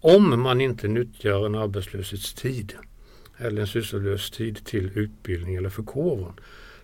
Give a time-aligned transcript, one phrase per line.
[0.00, 2.74] Om man inte nyttjar en arbetslöshetstid
[3.38, 6.40] eller en sysslolös tid till utbildning eller förkovran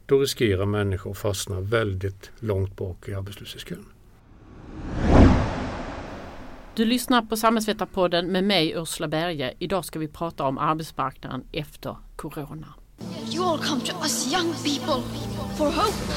[0.07, 3.85] då riskerar människor att fastna väldigt långt bak i arbetslöshetskön.
[6.75, 9.55] Du lyssnar på Samhällsvetarpodden med mig Ursula Berge.
[9.59, 12.75] Idag ska vi prata om arbetsmarknaden efter Corona.
[13.35, 15.03] You all come to us young people
[15.57, 16.13] for hope.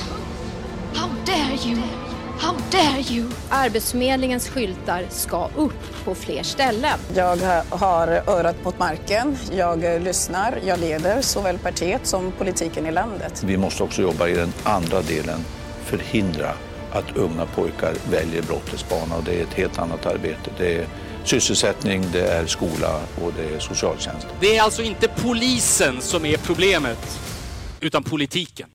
[0.94, 2.07] How dare you?
[2.40, 3.30] How dare you?
[3.50, 7.00] Arbetsförmedlingens skyltar ska upp på fler ställen.
[7.16, 7.38] Jag
[7.70, 13.44] har örat mot marken, jag lyssnar, jag leder såväl partiet som politiken i landet.
[13.46, 15.40] Vi måste också jobba i den andra delen,
[15.86, 16.54] förhindra
[16.92, 20.52] att unga pojkar väljer brottets bana och det är ett helt annat arbete.
[20.58, 20.88] Det är
[21.24, 24.28] sysselsättning, det är skola och det är socialtjänst.
[24.40, 27.20] Det är alltså inte polisen som är problemet,
[27.82, 28.70] utan politiken.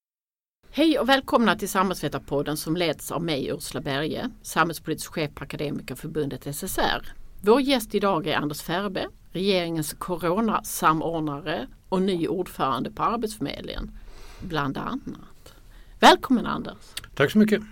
[0.74, 6.46] Hej och välkomna till Samhällsvetarpodden som leds av mig Ursula Berge, samhällspolitisk chef på Akademikerförbundet
[6.56, 7.12] SSR.
[7.40, 13.98] Vår gäst idag är Anders Färbe, regeringens coronasamordnare och ny ordförande på Arbetsförmedlingen,
[14.40, 15.54] bland annat.
[16.00, 16.94] Välkommen Anders!
[17.14, 17.62] Tack så mycket!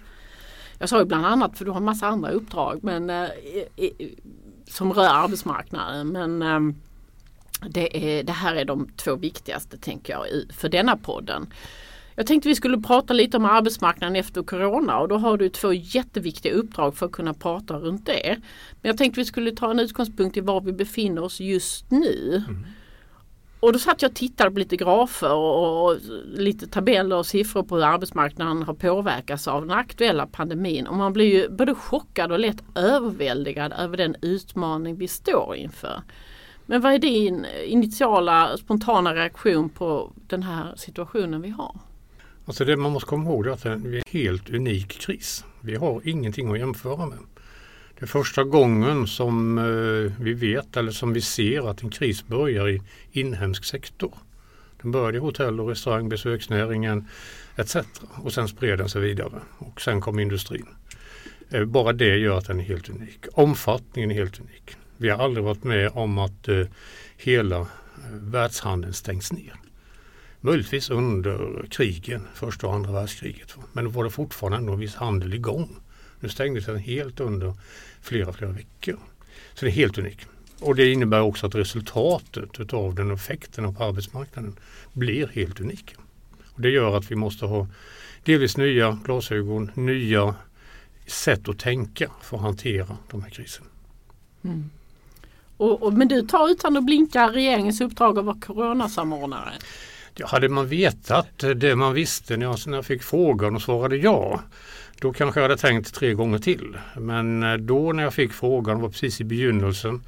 [0.78, 3.28] Jag sa ju bland annat för du har en massa andra uppdrag men, eh,
[4.66, 6.08] som rör arbetsmarknaden.
[6.08, 6.74] Men eh,
[7.68, 11.52] det, är, det här är de två viktigaste tänker jag för denna podden.
[12.20, 15.72] Jag tänkte vi skulle prata lite om arbetsmarknaden efter Corona och då har du två
[15.72, 18.36] jätteviktiga uppdrag för att kunna prata runt det.
[18.80, 22.44] Men jag tänkte vi skulle ta en utgångspunkt i var vi befinner oss just nu.
[22.48, 22.66] Mm.
[23.60, 27.76] Och då satt jag och tittade på lite grafer och lite tabeller och siffror på
[27.76, 30.86] hur arbetsmarknaden har påverkats av den aktuella pandemin.
[30.86, 36.02] Och man blir ju både chockad och lätt överväldigad över den utmaning vi står inför.
[36.66, 41.76] Men vad är din initiala spontana reaktion på den här situationen vi har?
[42.50, 45.44] Alltså det man måste komma ihåg är att det är en helt unik kris.
[45.60, 47.18] Vi har ingenting att jämföra med.
[47.98, 52.26] Det är första gången som eh, vi vet eller som vi ser att en kris
[52.26, 54.14] börjar i inhemsk sektor.
[54.82, 57.08] Den började i hotell och restaurang, besöksnäringen
[57.56, 57.76] etc.
[58.22, 60.66] Och sen spred den sig vidare och sen kom industrin.
[61.50, 63.26] Eh, bara det gör att den är helt unik.
[63.32, 64.76] Omfattningen är helt unik.
[64.96, 66.66] Vi har aldrig varit med om att eh,
[67.16, 67.66] hela
[68.12, 69.54] världshandeln stängs ner.
[70.40, 73.54] Möjligtvis under krigen, första och andra världskriget.
[73.72, 75.76] Men då var det fortfarande ändå en viss handel igång.
[76.20, 77.54] Nu stängdes den helt under
[78.00, 78.96] flera, flera veckor.
[79.54, 80.26] Så det är helt unikt.
[80.60, 84.56] Och det innebär också att resultatet utav den effekten på arbetsmarknaden
[84.92, 85.96] blir helt unikt.
[86.46, 87.66] Och det gör att vi måste ha
[88.24, 90.34] delvis nya glasögon, nya
[91.06, 93.66] sätt att tänka för att hantera de här kriserna.
[94.44, 94.70] Mm.
[95.56, 99.52] Och, och, men du tar utan att blinka regeringens uppdrag att vara coronasamordnare?
[100.20, 103.96] Ja, hade man vetat det man visste när jag, när jag fick frågan och svarade
[103.96, 104.40] ja
[105.00, 106.78] då kanske jag hade tänkt tre gånger till.
[106.96, 110.02] Men eh, då när jag fick frågan var precis i begynnelsen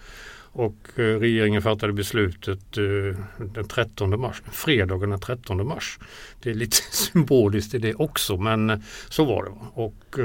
[0.54, 3.18] och eh, regeringen fattade beslutet eh,
[3.54, 5.98] den 13 mars, fredagen den 13 mars.
[6.42, 9.50] Det är lite symboliskt i det också men så var det.
[9.74, 10.18] Och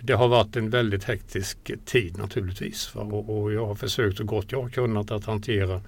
[0.00, 2.94] det har varit en väldigt hektisk tid naturligtvis.
[2.94, 5.80] Och jag har försökt så gott jag har kunnat att hantera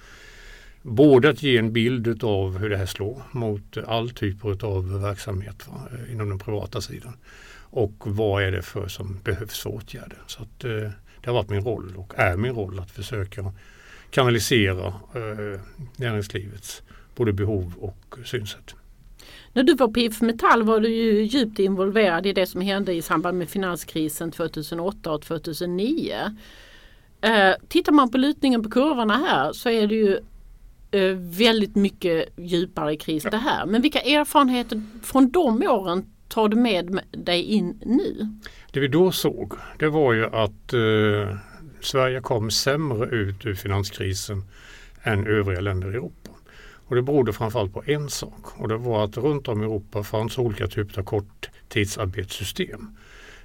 [0.83, 5.69] både att ge en bild av hur det här slår mot all typ av verksamhet
[5.69, 7.17] va, inom den privata sidan
[7.73, 10.19] och vad är det för som behövs för åtgärder.
[10.27, 13.53] Så att, eh, det har varit min roll och är min roll att försöka
[14.11, 15.61] kanalisera eh,
[15.97, 16.83] näringslivets
[17.17, 18.75] både behov och synsätt.
[19.53, 22.93] När du var på IF Metall var du ju djupt involverad i det som hände
[22.93, 26.15] i samband med finanskrisen 2008 och 2009.
[27.21, 30.21] Eh, tittar man på lutningen på kurvorna här så är det ju
[30.95, 33.31] Eh, väldigt mycket djupare kris ja.
[33.31, 33.67] det här.
[33.67, 38.39] Men vilka erfarenheter från de åren tar du med dig in nu?
[38.73, 41.37] Det vi då såg det var ju att eh,
[41.81, 44.45] Sverige kom sämre ut ur finanskrisen
[45.03, 46.31] än övriga länder i Europa.
[46.87, 50.03] Och det berodde framförallt på en sak och det var att runt om i Europa
[50.03, 52.97] fanns olika typer av korttidsarbetssystem.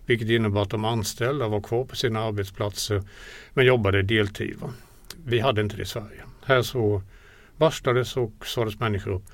[0.05, 3.03] Vilket innebar att de anställda var kvar på sina arbetsplatser
[3.53, 4.55] men jobbade deltid.
[4.59, 4.69] Va?
[5.25, 6.23] Vi hade inte det i Sverige.
[6.45, 7.01] Här så
[7.57, 9.25] varslades och sades människor upp.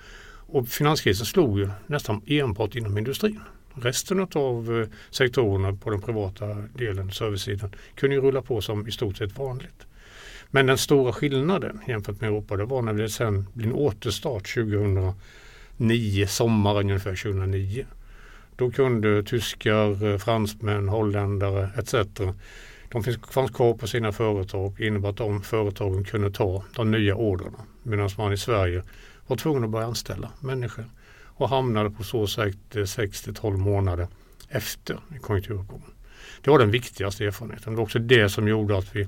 [0.54, 3.40] Och finanskrisen slog ju nästan enbart inom industrin.
[3.76, 8.92] Resten av eh, sektorerna på den privata delen, servicesidan, kunde ju rulla på som i
[8.92, 9.86] stort sett vanligt.
[10.52, 14.54] Men den stora skillnaden jämfört med Europa det var när det sen blev en återstart
[14.54, 17.86] 2009, sommaren ungefär 2009.
[18.56, 21.96] Då kunde tyskar, eh, fransmän, holländare etc.
[22.94, 27.58] De fanns kvar på sina företag innebar att de företagen kunde ta de nya orderna.
[27.84, 28.84] Medan man i Sverige
[29.28, 30.86] var tvungen att börja anställa människor
[31.26, 34.08] och hamnade på så sätt eh, 6-12 månader
[34.50, 35.92] efter konjunkturuppgången.
[36.42, 37.74] Det var den viktigaste erfarenheten.
[37.74, 39.08] Det var också det som gjorde att vi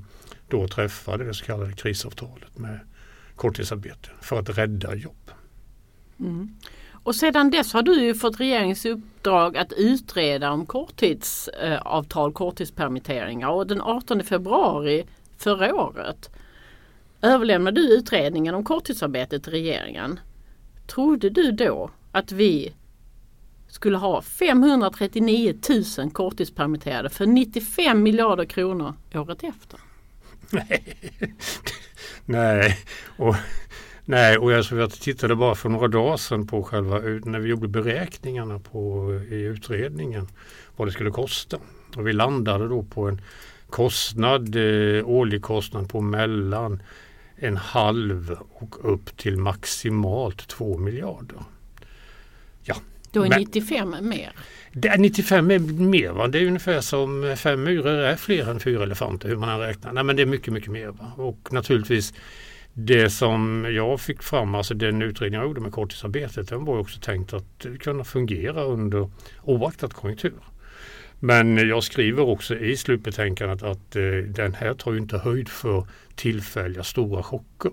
[0.50, 2.80] då träffade det så kallade krisavtalet med
[3.36, 5.32] korttidsarbete för att rädda jobb.
[6.20, 6.56] Mm.
[7.06, 13.68] Och sedan dess har du ju fått regeringens uppdrag att utreda om korttidsavtal, korttidspermitteringar och
[13.68, 15.06] den 18 februari
[15.38, 16.30] förra året
[17.22, 20.20] överlämnade du utredningen om korttidsarbete till regeringen.
[20.88, 22.74] Trodde du då att vi
[23.68, 25.54] skulle ha 539
[25.98, 29.80] 000 korttidspermitterade för 95 miljarder kronor året efter?
[30.50, 30.84] Nej,
[32.26, 32.78] nej.
[33.18, 33.36] Och,
[34.06, 37.68] nej, och jag, jag tittade bara för några dagar sedan på själva när vi gjorde
[37.68, 40.28] beräkningarna på, i utredningen
[40.76, 41.58] vad det skulle kosta.
[41.96, 43.22] Och vi landade då på en
[43.70, 46.82] kostnad, eh, årlig kostnad på mellan
[47.36, 51.38] en halv och upp till maximalt två miljarder.
[52.64, 52.76] Ja.
[53.12, 54.32] Då är Men, 95 mer?
[54.72, 56.12] Det är 95 är mer.
[56.12, 56.28] Va?
[56.28, 59.94] Det är ungefär som fem myror är fler än fyra elefanter hur man än räknar.
[59.94, 60.88] Nej, men det är mycket, mycket mer.
[60.88, 61.12] Va?
[61.16, 62.14] Och naturligtvis
[62.78, 67.00] det som jag fick fram, alltså den utredning jag gjorde med korttidsarbetet, den var också
[67.00, 69.10] tänkt att kunna fungera under
[69.44, 70.40] oaktat konjunktur.
[71.20, 75.88] Men jag skriver också i slutbetänkandet att eh, den här tar ju inte höjd för
[76.16, 77.72] tillfälliga stora chocker.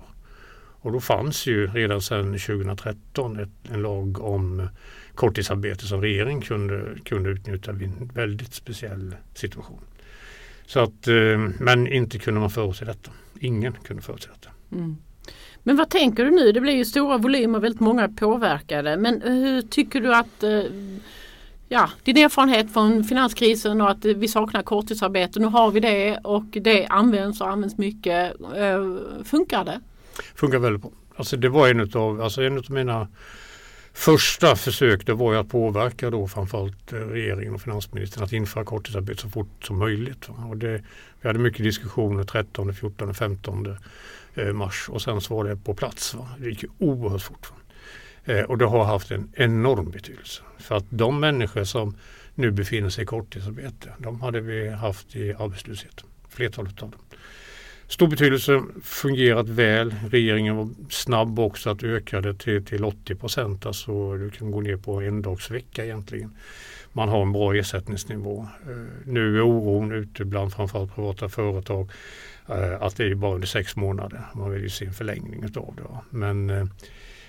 [0.83, 4.69] Och då fanns ju redan sedan 2013 ett, en lag om
[5.15, 9.81] korttidsarbete som regeringen kunde, kunde utnyttja vid en väldigt speciell situation.
[10.67, 13.11] Så att, eh, men inte kunde man förutse detta.
[13.41, 14.42] Ingen kunde förutse detta.
[14.73, 14.97] Mm.
[15.63, 16.53] Men vad tänker du nu?
[16.53, 18.97] Det blir ju stora volymer, väldigt många påverkade.
[18.97, 20.63] Men eh, hur tycker du att eh,
[21.69, 25.41] ja, din erfarenhet från finanskrisen och att vi saknar korttidsarbete.
[25.41, 28.41] Nu har vi det och det används och används mycket.
[28.57, 29.81] Eh, funkar det?
[30.35, 30.91] Funkar väldigt bra.
[31.17, 33.09] Alltså det var en av, alltså en av mina
[33.93, 39.23] första försök det var att påverka då framförallt eh, regeringen och finansministern att införa korttidsarbete
[39.23, 40.29] så fort som möjligt.
[40.49, 40.83] Och det,
[41.21, 43.77] vi hade mycket diskussioner 13, 14, 15
[44.53, 46.15] mars och sen så var det på plats.
[46.15, 46.29] Va?
[46.39, 47.51] Det gick ju oerhört fort.
[47.51, 47.57] Va?
[48.25, 50.43] Eh, och det har haft en enorm betydelse.
[50.59, 51.97] För att de människor som
[52.35, 56.05] nu befinner sig i korttidsarbete, de hade vi haft i arbetslöshet.
[56.29, 57.01] Flertalet av dem.
[57.93, 59.95] Stor betydelse, fungerat väl.
[60.11, 63.67] Regeringen var snabb också att öka det till, till 80 procent.
[63.67, 66.37] Alltså du kan gå ner på en dags vecka egentligen.
[66.93, 68.41] Man har en bra ersättningsnivå.
[68.41, 71.91] Eh, nu är oron ute bland framförallt privata företag
[72.49, 74.21] eh, att det är bara under sex månader.
[74.35, 76.17] Man vill ju se en förlängning utav det.
[76.17, 76.65] Men eh,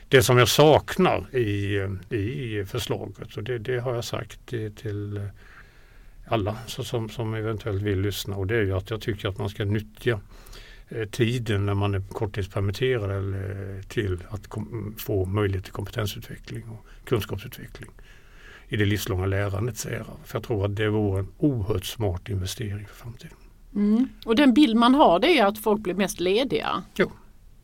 [0.07, 1.75] det som jag saknar i,
[2.09, 5.21] i förslaget och det, det har jag sagt till
[6.33, 9.50] alla som, som eventuellt vill lyssna och det är ju att jag tycker att man
[9.50, 10.19] ska nyttja
[10.89, 16.85] eh, tiden när man är korttidspermitterad eller till att kom, få möjlighet till kompetensutveckling och
[17.06, 17.89] kunskapsutveckling
[18.68, 20.06] i det livslånga lärandets era.
[20.25, 23.38] För jag tror att det vore en oerhört smart investering för framtiden.
[23.75, 24.09] Mm.
[24.25, 26.83] Och den bild man har det är att folk blir mest lediga.
[26.95, 27.12] Jo.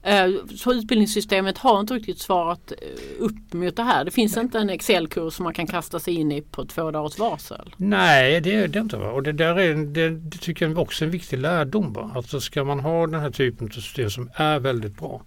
[0.03, 4.05] Eh, så utbildningssystemet har inte riktigt svarat eh, upp mot det här.
[4.05, 4.45] Det finns Nej.
[4.45, 7.73] inte en Excel-kurs som man kan kasta sig in i på två dagars varsel.
[7.77, 8.97] Nej, det är det inte.
[8.97, 11.93] Och det där är, det, det tycker jag också är en viktig lärdom.
[11.93, 12.11] Va?
[12.15, 15.21] Alltså ska man ha den här typen av system som är väldigt bra,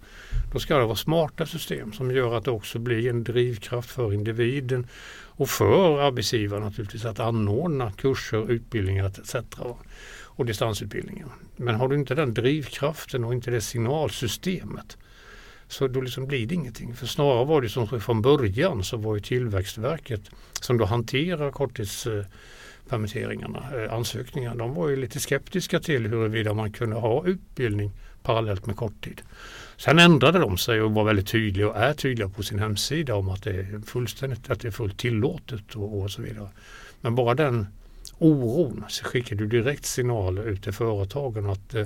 [0.53, 4.13] då ska det vara smarta system som gör att det också blir en drivkraft för
[4.13, 4.87] individen
[5.35, 9.35] och för arbetsgivaren naturligtvis att anordna kurser, utbildningar etc
[10.35, 11.29] och distansutbildningen.
[11.55, 14.97] Men har du inte den drivkraften och inte det signalsystemet
[15.67, 16.95] så då liksom blir det ingenting.
[16.95, 20.21] För snarare var det som från början så var ju Tillväxtverket
[20.61, 26.95] som då hanterar korttidspermitteringarna, eh, ansökningarna, de var ju lite skeptiska till huruvida man kunde
[26.95, 27.91] ha utbildning
[28.23, 29.21] parallellt med korttid.
[29.77, 33.29] Sen ändrade de sig och var väldigt tydliga och är tydliga på sin hemsida om
[33.29, 36.49] att det är fullständigt att det är fullt tillåtet och, och så vidare.
[37.01, 37.67] Men bara den
[38.17, 41.85] oron så skickar du direkt signaler ut till företagen att eh,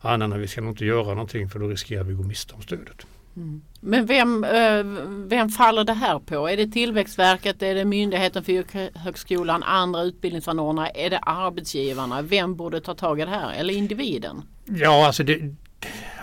[0.00, 2.54] ah, nej, vi ska nog inte göra någonting för då riskerar vi att gå miste
[2.54, 3.06] om stödet.
[3.36, 3.62] Mm.
[3.80, 4.84] Men vem, eh,
[5.28, 6.48] vem faller det här på?
[6.48, 12.22] Är det Tillväxtverket, är det Myndigheten för yrkeshögskolan, andra utbildningsanordnare, är det arbetsgivarna?
[12.22, 14.42] Vem borde ta tag i det här eller individen?
[14.64, 15.54] Ja, alltså det,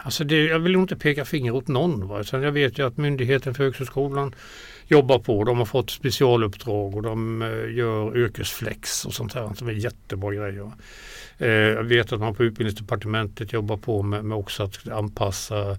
[0.03, 2.07] alltså det, jag vill inte peka finger åt någon.
[2.07, 2.23] Va?
[2.31, 4.35] jag vet ju att Myndigheten för högskolan
[4.87, 5.43] jobbar på.
[5.43, 10.33] De har fått specialuppdrag och de eh, gör yrkesflex och sånt här som är jättebra
[10.33, 10.71] grejer.
[11.37, 15.77] Eh, jag vet att man på Utbildningsdepartementet jobbar på med, med också att anpassa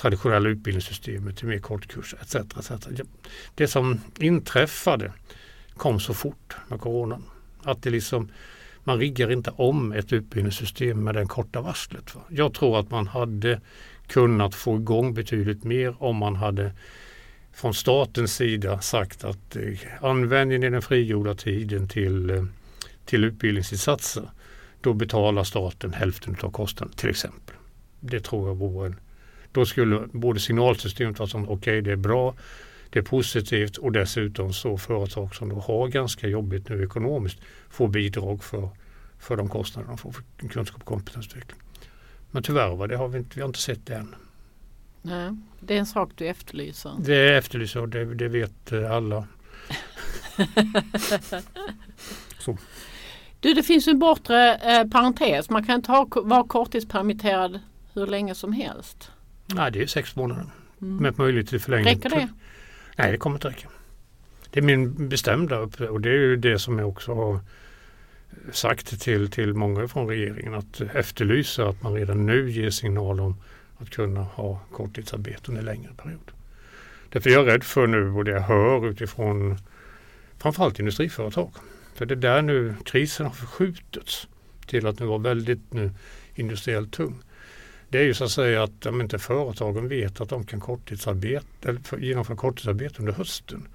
[0.00, 2.34] traditionella utbildningssystemet till mer kortkurser etc.
[2.34, 3.00] etc.
[3.54, 5.12] Det som inträffade
[5.76, 7.24] kom så fort med coronan.
[7.62, 8.28] Att det liksom,
[8.84, 12.14] man riggar inte om ett utbildningssystem med den korta varslet.
[12.28, 13.60] Jag tror att man hade
[14.06, 16.72] kunnat få igång betydligt mer om man hade
[17.52, 22.44] från statens sida sagt att eh, ni den frigjorda tiden till, eh,
[23.04, 24.30] till utbildningsinsatser
[24.80, 27.54] Då betalar staten hälften av kostnaden till exempel.
[28.00, 28.96] Det tror jag vore en...
[29.52, 32.34] Då skulle både signalsystemet vara som okej okay, det är bra,
[32.90, 37.40] det är positivt och dessutom så företag som då har ganska jobbigt nu ekonomiskt
[37.70, 38.68] får bidrag för,
[39.18, 41.60] för de kostnader de får för kunskap och kompetensutveckling.
[42.30, 44.14] Men tyvärr va, det har vi, inte, vi har inte sett det än.
[45.02, 46.92] Nej, det är en sak du efterlyser.
[46.98, 49.26] Det efterlyser och det, det vet eh, alla.
[52.38, 52.58] Så.
[53.40, 55.50] Du, det finns en bortre eh, parentes.
[55.50, 57.60] Man kan inte ha, vara korttidspermitterad
[57.94, 59.10] hur länge som helst.
[59.46, 60.46] Nej, det är sex månader
[60.82, 60.96] mm.
[60.96, 61.94] med möjlighet till förlängning.
[61.94, 62.28] Räcker det?
[62.96, 63.68] Nej, det kommer inte räcka.
[64.50, 67.40] Det är min bestämda upp och det är ju det som jag också har
[68.52, 73.36] sagt till, till många från regeringen att efterlysa att man redan nu ger signal om
[73.80, 76.30] att kunna ha korttidsarbete under längre period.
[77.08, 79.58] Därför är jag rädd för nu och det jag hör utifrån
[80.38, 81.50] framförallt industriföretag.
[81.94, 84.28] För det är där nu krisen har förskjutits
[84.66, 85.90] till att nu vara väldigt nu
[86.34, 87.22] industriellt tung.
[87.88, 91.68] Det är ju så att säga att om inte företagen vet att de kan korttidsarbeta,
[91.68, 93.68] eller genomföra korttidsarbete under hösten.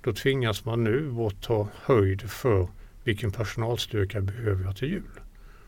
[0.00, 2.68] Då tvingas man nu att ta höjd för
[3.04, 5.20] vilken personalstyrka behöver jag till jul.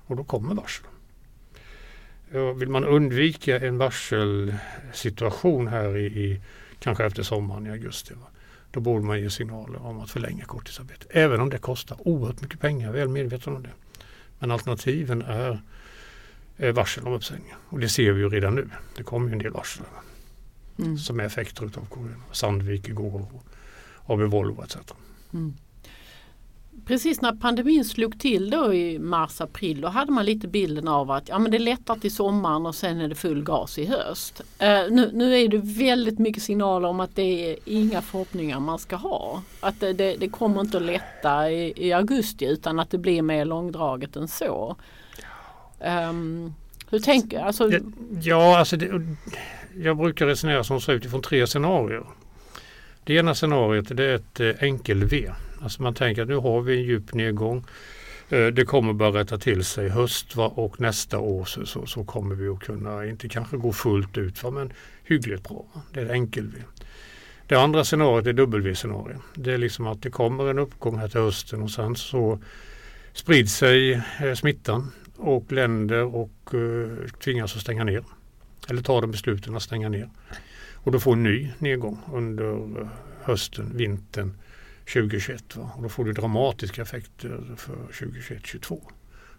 [0.07, 0.90] Och då kommer varslen.
[2.30, 6.40] Vill man undvika en varselsituation här i, i
[6.78, 8.14] kanske efter sommaren i augusti.
[8.14, 8.26] Va?
[8.71, 11.06] Då borde man ge signaler om att förlänga korttidsarbetet.
[11.11, 13.71] Även om det kostar oerhört mycket pengar, väl medveten om det.
[14.38, 15.61] Men alternativen är,
[16.73, 17.56] varsel om uppsägningar.
[17.68, 18.71] Och det ser vi ju redan nu.
[18.97, 19.85] Det kommer ju en del varsel
[20.78, 20.99] mm.
[20.99, 22.14] som är effekter av corona.
[22.33, 23.26] Sandvik igår
[24.06, 24.76] AB Volvo etc.
[25.33, 25.54] Mm
[26.85, 31.28] precis när pandemin slog till då i mars-april då hade man lite bilden av att
[31.28, 34.40] ja, men det lättar till sommaren och sen är det full gas i höst.
[34.40, 38.78] Uh, nu, nu, är det väldigt mycket signaler om att det är inga förhoppningar man
[38.78, 39.42] ska ha.
[39.61, 43.23] Att det, det, det kommer inte att lätta i, i, augusti utan att det blir
[43.23, 44.76] mer långdraget än så.
[46.09, 46.54] Um,
[46.90, 47.71] hur tänker alltså,
[48.23, 49.16] Ja, alltså det,
[49.76, 52.06] jag brukar resonera som så utifrån tre scenarier.
[53.04, 55.30] Det ena scenariot det är ett eh, enkel-V.
[55.60, 57.64] Alltså man tänker att nu har vi en djup nedgång.
[58.28, 60.46] Eh, det kommer bara rätta till sig i höst va?
[60.46, 64.42] och nästa år så, så, så, kommer vi att kunna, inte kanske gå fullt ut
[64.42, 64.50] va?
[64.50, 64.72] men
[65.04, 65.64] hyggligt bra.
[65.92, 66.52] Det är enkel.
[67.46, 69.22] Det andra scenariot är W-scenariot.
[69.34, 72.38] Det är liksom att det kommer en uppgång här till hösten och sen så
[73.12, 78.04] sprids sig eh, smittan och länder och uh, tvingas att stänga ner.
[78.68, 80.08] Eller tar de besluten att stänga ner.
[80.75, 82.88] Och då får en ny nedgång under
[83.22, 84.34] hösten, vintern
[84.87, 85.57] 2021.
[85.57, 85.71] Va?
[85.76, 88.81] Och då får du dramatiska effekter för 2021-2022.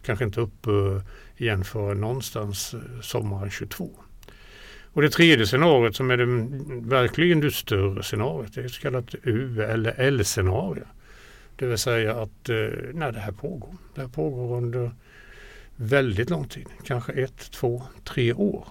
[0.06, 1.02] Kanske inte upp uh,
[1.38, 3.90] igen för någonstans uh, sommaren 22.
[4.94, 6.26] Och det tredje scenariot som är det
[6.90, 10.84] verkligen det större scenariot det är så kallat U eller L-scenario.
[11.56, 13.76] Det vill säga att eh, uh, när det här pågår.
[13.96, 14.92] Det här pågår under
[15.76, 16.68] väldigt lång tid.
[16.84, 18.68] Kanske ett, två, tre år.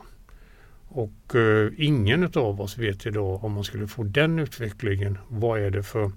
[0.89, 5.19] Och uh, ingen av oss vet idag om man skulle få den utvecklingen.
[5.29, 6.11] Vad är det för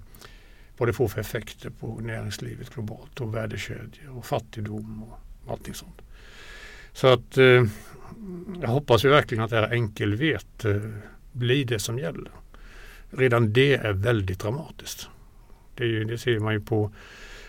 [0.80, 6.02] vad det får för effekter på näringslivet globalt och värdekedjor och fattigdom och allting sånt.
[6.92, 7.64] Så att eh,
[8.60, 10.76] jag hoppas ju verkligen att det här enkelvet eh,
[11.32, 12.30] blir det som gäller.
[13.10, 15.08] Redan det är väldigt dramatiskt.
[15.74, 16.92] Det, ju, det ser man ju på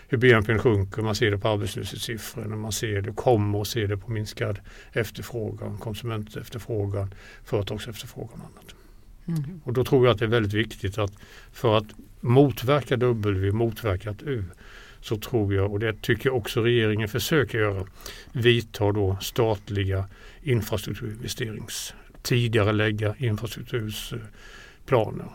[0.08, 3.96] hur BNP sjunker, man ser det på arbetslöshetssiffrorna, man ser det, kommer att se det
[3.96, 4.60] på minskad
[4.92, 8.71] efterfrågan, konsumentefterfrågan, företagsefterfrågan och annat.
[9.26, 9.60] Mm.
[9.64, 11.12] Och då tror jag att det är väldigt viktigt att
[11.52, 11.86] för att
[12.20, 14.44] motverka W, motverka ett U
[15.00, 17.86] så tror jag, och det tycker jag också regeringen försöker göra,
[18.32, 20.08] vidta då statliga
[20.42, 25.28] infrastrukturinvesterings, tidigare lägga infrastruktursplaner.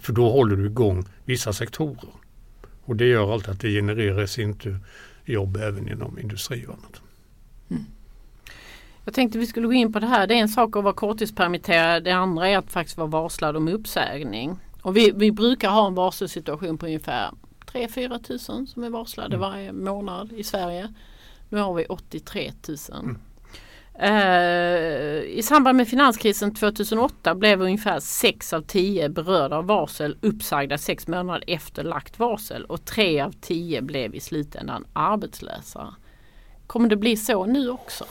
[0.00, 2.10] För då håller du igång vissa sektorer.
[2.84, 4.78] Och det gör alltid att det genererar i sin tur
[5.24, 7.00] jobb även inom industri och annat.
[7.70, 7.84] Mm.
[9.04, 10.26] Jag tänkte vi skulle gå in på det här.
[10.26, 12.04] Det är en sak att vara korttidspermitterad.
[12.04, 14.56] Det andra är att faktiskt vara varslad om uppsägning.
[14.82, 17.30] Och vi, vi brukar ha en varselsituation på ungefär
[17.72, 19.50] 3-4 tusen som är varslade mm.
[19.50, 20.94] varje månad i Sverige.
[21.48, 22.78] Nu har vi 83 000.
[23.02, 23.18] Mm.
[24.02, 30.78] Uh, I samband med finanskrisen 2008 blev ungefär 6 av 10 berörda av varsel uppsagda
[30.78, 35.94] 6 månader efter lagt varsel och 3 av 10 blev i slutändan arbetslösa.
[36.66, 38.04] Kommer det bli så nu också?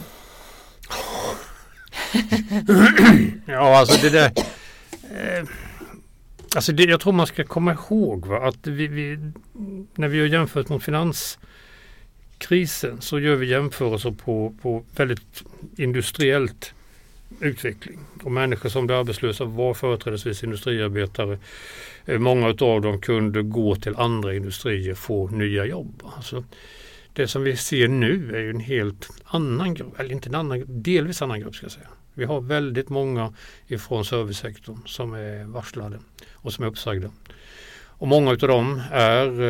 [3.45, 4.31] Ja, alltså det där.
[5.15, 5.43] Eh,
[6.55, 9.19] alltså det, jag tror man ska komma ihåg va, att vi, vi,
[9.95, 11.41] när vi gör jämfört mot finanskrisen
[13.01, 15.43] så gör vi jämförelser på, på väldigt
[15.77, 16.73] industriellt
[17.39, 17.99] utveckling.
[18.23, 21.37] Och människor som blev arbetslösa var företrädesvis industriarbetare.
[22.05, 26.03] Eh, många av dem kunde gå till andra industrier och få nya jobb.
[26.15, 26.43] Alltså,
[27.13, 30.63] det som vi ser nu är ju en helt annan grupp, eller inte en annan,
[30.67, 31.87] delvis annan grupp ska jag säga.
[32.13, 33.33] Vi har väldigt många
[33.67, 35.99] ifrån servicesektorn som är varslade
[36.33, 37.11] och som är uppsagda.
[38.03, 39.41] Och många av dem är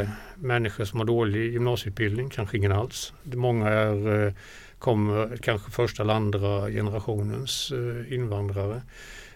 [0.00, 3.12] eh, människor som har dålig gymnasieutbildning, kanske ingen alls.
[3.22, 4.32] Många är, eh,
[4.78, 8.82] kommer kanske första eller andra generationens eh, invandrare.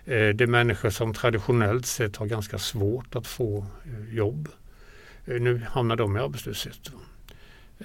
[0.05, 4.49] Eh, det är människor som traditionellt sett har ganska svårt att få eh, jobb.
[5.25, 6.91] Eh, nu hamnar de i arbetslöshet.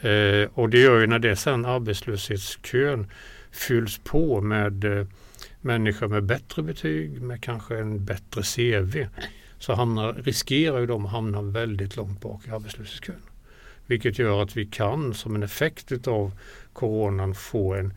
[0.01, 3.07] Eh, och det gör ju när det sen arbetslöshetskön
[3.51, 5.07] fylls på med eh,
[5.61, 9.07] människor med bättre betyg, med kanske en bättre CV
[9.59, 13.21] så hamnar, riskerar ju de att hamna väldigt långt bak i arbetslöshetskön.
[13.85, 16.31] Vilket gör att vi kan som en effekt av
[16.73, 17.93] coronan få en,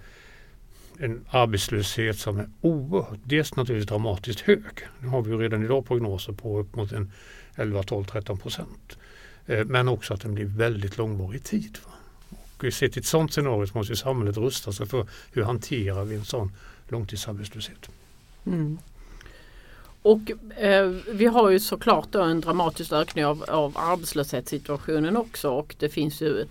[0.98, 4.88] en arbetslöshet som är oerhört, dels naturligtvis dramatiskt hög.
[4.98, 7.12] Nu har vi ju redan idag prognoser på upp mot en
[7.56, 8.98] 11, 12, 13 procent.
[9.46, 11.78] Eh, men också att den blir väldigt långvarig tid.
[11.86, 11.92] Va?
[12.56, 16.04] Och eh, sett i ett sådant scenario så måste samhället rusta sig för hur hanterar
[16.04, 16.52] vi en sån
[16.88, 17.90] långtidsarbetslöshet.
[18.46, 18.78] Mm.
[20.02, 25.74] Och eh, vi har ju såklart då en dramatisk ökning av, av arbetslöshetssituationen också och
[25.78, 26.46] det finns ju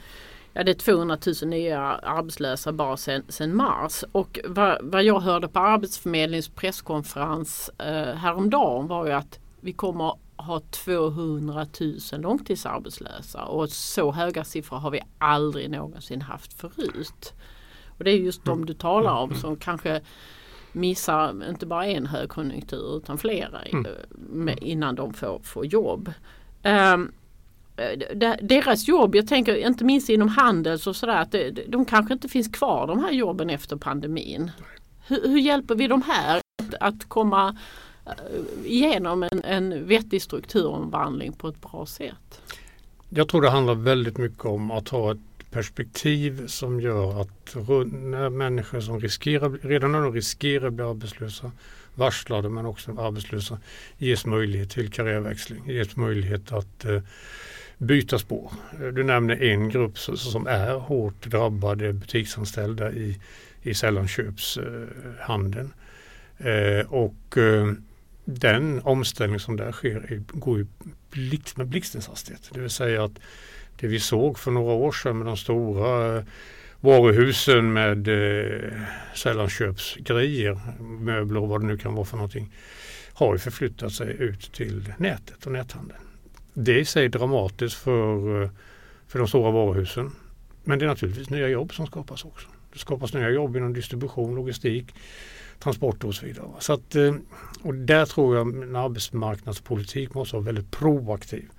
[0.54, 4.04] Ja det är 200 000 nya arbetslösa bara sedan sen mars.
[4.12, 10.14] Och vad, vad, jag hörde på Arbetsförmedlingens presskonferens eh, häromdagen var ju att vi kommer
[10.40, 17.34] ha 200 000 långtidsarbetslösa och så höga siffror har vi aldrig någonsin haft förut.
[17.98, 20.02] Och det är just de du talar om som kanske
[20.72, 23.60] missar inte bara en högkonjunktur utan flera
[24.62, 26.14] innan de får, får jobb.
[26.64, 27.12] Um,
[28.42, 32.28] deras jobb, jag tänker inte minst inom handels och sådär, att de, de kanske inte
[32.28, 34.52] finns kvar de här jobben efter pandemin.
[35.08, 37.58] Hur, hur hjälper vi de här att, att komma
[38.06, 42.42] genom igenom en, en vettig strukturomvandling på ett bra sätt?
[43.10, 45.18] Jag tror det handlar väldigt mycket om att ha ett
[45.52, 47.56] perspektiv som gör att
[47.92, 51.52] när människor som riskerar, redan när de riskerar att bli arbetslösa,
[51.96, 53.60] varslade men också arbetslösa,
[53.98, 57.02] ges möjlighet till karriärväxling, ges möjlighet att eh,
[57.78, 58.52] byta spår.
[58.94, 63.20] Du nämner en grupp som är hårt drabbade butiksanställda i,
[63.62, 65.74] i sällanköpshandeln.
[66.38, 67.74] Eh, och eh,
[68.30, 70.66] den omställning som där sker går ju
[71.12, 72.50] blixt, med blixtens hastighet.
[72.54, 73.20] Det vill säga att
[73.80, 76.24] det vi såg för några år sedan med de stora eh,
[76.80, 78.72] varuhusen med eh,
[79.16, 82.54] sällanköpsgrejer, möbler och vad det nu kan vara för någonting,
[83.14, 86.00] har ju förflyttat sig ut till nätet och näthandeln.
[86.54, 88.50] Det är i sig dramatiskt för, eh,
[89.08, 90.12] för de stora varuhusen.
[90.64, 92.48] Men det är naturligtvis nya jobb som skapas också.
[92.74, 94.96] Det skapas nya jobb inom distribution, logistik,
[95.60, 96.48] transporter och så vidare.
[96.60, 97.16] Så att, eh,
[97.64, 101.50] och där tror jag en arbetsmarknadspolitik måste vara väldigt proaktiv.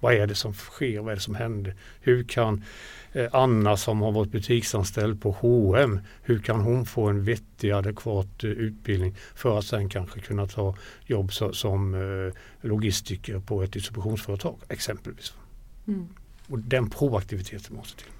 [0.00, 1.00] Vad är det som sker?
[1.00, 1.74] Vad är det som händer?
[2.00, 2.64] Hur kan
[3.12, 8.44] eh, Anna som har varit butiksanställd på H&M hur kan hon få en vettig adekvat
[8.44, 11.96] eh, utbildning för att sen kanske kunna ta jobb som
[12.60, 15.34] logistiker på ett distributionsföretag exempelvis.
[15.88, 16.08] Mm.
[16.48, 18.12] Och den proaktiviteten måste till.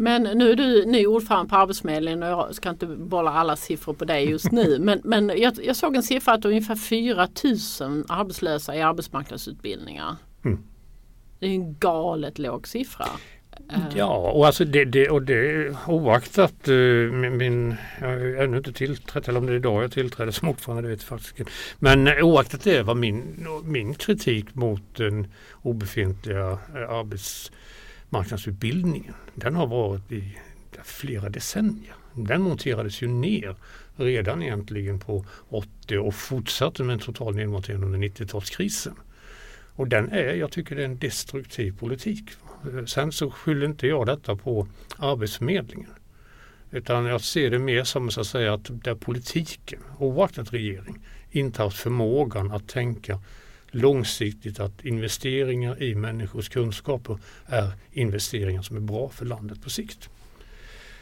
[0.00, 3.94] Men nu är du ny ordförande på Arbetsförmedlingen och jag ska inte bolla alla siffror
[3.94, 4.78] på dig just nu.
[4.80, 7.28] men men jag, jag såg en siffra att ungefär 4
[7.80, 10.16] 000 arbetslösa i arbetsmarknadsutbildningar.
[10.44, 10.58] Mm.
[11.38, 13.06] Det är en galet låg siffra.
[13.94, 18.72] Ja, och alltså det, det, och det oaktat uh, min, min, jag har ännu inte
[18.72, 21.52] tillträtt, eller om det är idag jag tillträdde som ordförande, det vet jag faktiskt inte.
[21.78, 25.26] Men oaktat det var min, min kritik mot den
[25.62, 26.90] obefintliga uh,
[28.08, 29.14] marknadsutbildningen.
[29.34, 30.38] Den har varit i
[30.84, 31.94] flera decennier.
[32.14, 33.56] Den monterades ju ner
[33.96, 38.94] redan egentligen på 80 och fortsatte med en total nedmontering under 90-talskrisen.
[39.74, 42.30] Och den är, jag tycker det är en destruktiv politik.
[42.86, 44.66] Sen så skyller inte jag detta på
[44.96, 45.90] Arbetsförmedlingen.
[46.70, 50.98] Utan jag ser det mer som så att säga att där politiken, oaktat regering,
[51.30, 53.20] inte haft förmågan att tänka
[53.70, 60.08] långsiktigt att investeringar i människors kunskaper är investeringar som är bra för landet på sikt.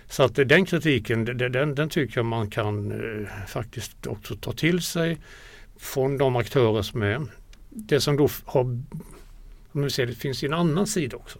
[0.08, 4.82] Så att den kritiken, den, den tycker jag man kan eh, faktiskt också ta till
[4.82, 5.18] sig
[5.76, 7.26] från de aktörer som är
[7.68, 8.60] det som då har,
[9.72, 11.38] om vi ser det finns en annan sida också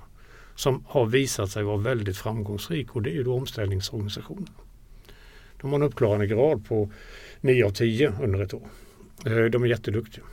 [0.54, 4.48] som har visat sig vara väldigt framgångsrik och det är ju då omställningsorganisationen.
[5.60, 6.90] De har en uppklarande grad på
[7.40, 8.68] 9 av 10 under ett år.
[9.26, 10.24] Eh, de är jätteduktiga.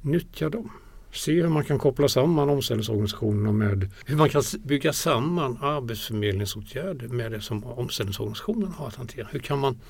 [0.00, 0.70] Nyttja dem.
[1.12, 7.32] Se hur man kan koppla samman omställningsorganisationerna med hur man kan bygga samman arbetsförmedlingsåtgärder med
[7.32, 9.28] det som omställningsorganisationen har att hantera.
[9.30, 9.80] Hur kan man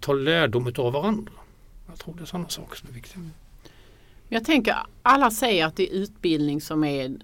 [0.00, 1.32] ta lärdom av varandra?
[1.86, 3.16] Jag tror det är sådana saker som är viktiga.
[3.16, 3.30] Mm.
[4.28, 7.16] Jag tänker alla säger att det är utbildning som är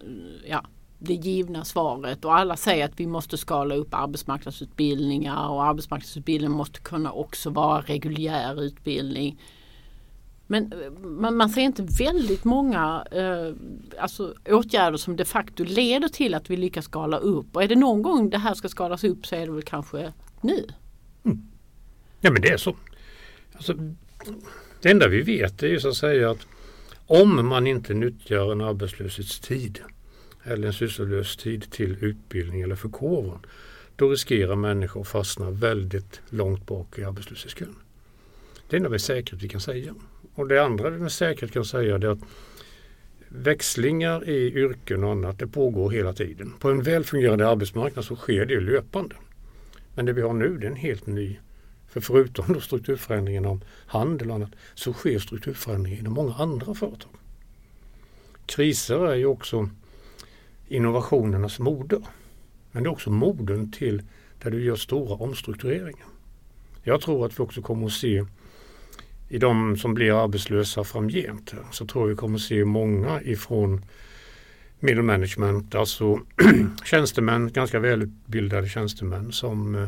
[0.47, 0.65] ja,
[0.99, 6.81] det givna svaret och alla säger att vi måste skala upp arbetsmarknadsutbildningar och arbetsmarknadsutbildning måste
[6.81, 9.41] kunna också vara reguljär utbildning.
[10.47, 13.55] Men eh, man, man ser inte väldigt många eh,
[13.99, 17.57] alltså, åtgärder som de facto leder till att vi lyckas skala upp.
[17.57, 20.13] Och är det någon gång det här ska skalas upp så är det väl kanske
[20.41, 20.67] nu.
[21.25, 21.43] Mm.
[22.21, 22.77] Ja men det är så.
[23.53, 23.75] Alltså,
[24.81, 26.47] det enda vi vet är ju så att säga att
[27.07, 29.81] om man inte nyttjar en arbetslöshetstid
[30.45, 33.47] eller en sysslolös tid till utbildning eller förkovran
[33.97, 37.77] då riskerar människor att fastna väldigt långt bak i arbetslöshetskön.
[38.69, 39.95] Det enda med säkerhet vi kan säga.
[40.35, 42.19] Och det andra vi med säkerhet kan säga är att
[43.29, 46.53] växlingar i yrken och annat det pågår hela tiden.
[46.59, 49.15] På en väl fungerande arbetsmarknad så sker det löpande.
[49.95, 51.39] Men det vi har nu det är en helt ny
[51.89, 57.11] för förutom då strukturförändringen om handel och annat så sker strukturförändringar inom många andra företag.
[58.47, 59.69] Kriser är ju också
[60.69, 62.03] innovationernas moder.
[62.73, 64.03] Men det är också modern till
[64.43, 66.07] där du gör stora omstruktureringar.
[66.83, 68.25] Jag tror att vi också kommer att se
[69.35, 73.85] i de som blir arbetslösa framgent så tror jag vi kommer att se många ifrån
[74.81, 76.21] middle management, alltså
[76.85, 79.83] tjänstemän, ganska välutbildade tjänstemän som eh,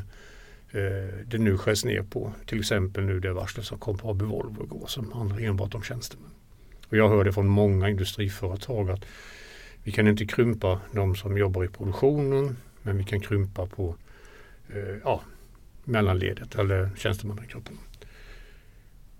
[0.70, 2.32] eh, det nu skärs ner på.
[2.46, 5.82] Till exempel nu det varslet som kom på AB Volvo igår som handlar enbart om
[5.82, 6.30] tjänstemän.
[6.88, 9.04] Och jag hör det från många industriföretag att
[9.82, 13.96] vi kan inte krympa de som jobbar i produktionen men vi kan krympa på
[14.68, 15.22] eh, ja,
[15.84, 17.78] mellanledet eller tjänstemannagruppen.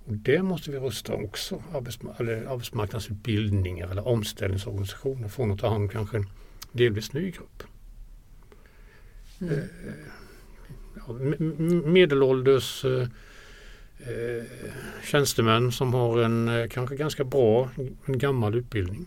[0.07, 5.83] Och det måste vi rusta också, arbetsma eller arbetsmarknadsutbildningar eller omställningsorganisationer från att ta hand
[5.83, 6.27] om kanske en
[6.73, 7.63] delvis ny grupp.
[9.41, 9.55] Mm.
[9.55, 9.65] Eh,
[10.95, 11.13] ja,
[11.85, 13.09] medelålders eh,
[13.99, 14.45] eh,
[15.05, 17.71] tjänstemän som har en eh, kanske ganska bra,
[18.05, 19.07] en gammal utbildning.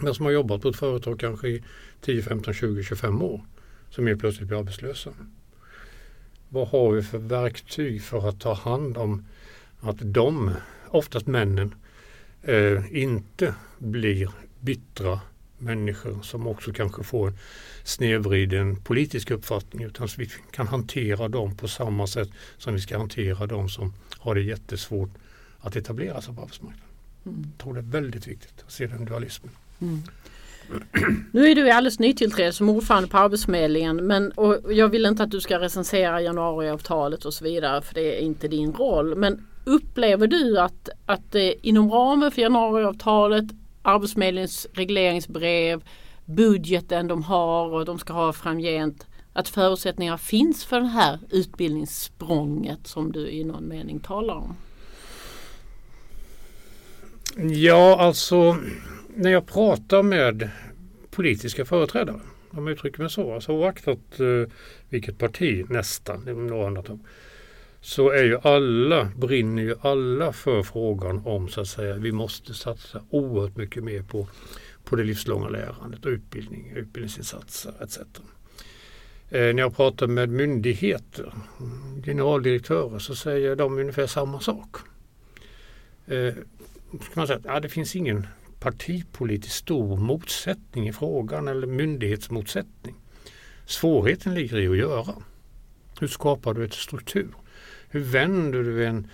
[0.00, 1.62] Men som har jobbat på ett företag kanske i
[2.00, 3.44] 10, 15, 20, 25 år.
[3.90, 5.10] Som helt plötsligt blir arbetslösa.
[6.48, 9.24] Vad har vi för verktyg för att ta hand om
[9.80, 10.50] att de,
[10.88, 11.74] oftast männen,
[12.42, 15.20] eh, inte blir bittra
[15.58, 17.38] människor som också kanske får en
[17.84, 22.98] snedvriden politisk uppfattning utan så vi kan hantera dem på samma sätt som vi ska
[22.98, 25.10] hantera dem som har det jättesvårt
[25.60, 26.86] att etablera sig på arbetsmarknaden.
[27.26, 27.42] Mm.
[27.42, 29.52] Jag tror det är väldigt viktigt att se den dualismen.
[29.80, 30.02] Mm.
[31.32, 35.30] Nu är du alldeles nytillträdd som ordförande på Arbetsförmedlingen men, och jag vill inte att
[35.30, 39.14] du ska recensera januariavtalet och så vidare för det är inte din roll.
[39.14, 43.44] Men upplever du att, att eh, inom ramen för januariavtalet,
[43.82, 45.82] Arbetsförmedlingens regleringsbrev,
[46.24, 52.86] budgeten de har och de ska ha framgent att förutsättningar finns för det här utbildningssprånget
[52.86, 54.56] som du i någon mening talar om?
[57.50, 58.56] Ja, alltså
[59.14, 60.50] när jag pratar med
[61.10, 64.52] politiska företrädare, om jag uttrycker mig så, alltså oaktat eh,
[64.88, 66.98] vilket parti nästan, några undantag,
[67.80, 72.54] så är ju alla, brinner ju alla för frågan om så att säga, vi måste
[72.54, 74.28] satsa oerhört mycket mer på,
[74.84, 77.98] på det livslånga lärandet och utbildning, utbildningsinsatser etc.
[79.28, 81.34] Eh, när jag pratar med myndigheter,
[82.04, 84.76] generaldirektörer, så säger de ungefär samma sak.
[86.06, 86.34] Eh,
[86.90, 88.26] kan man säga att ja, det finns ingen
[88.60, 92.94] partipolitiskt stor motsättning i frågan eller myndighetsmotsättning.
[93.66, 95.14] Svårigheten ligger i att göra.
[96.00, 97.28] Hur skapar du ett struktur?
[97.90, 99.08] Hur vänder du en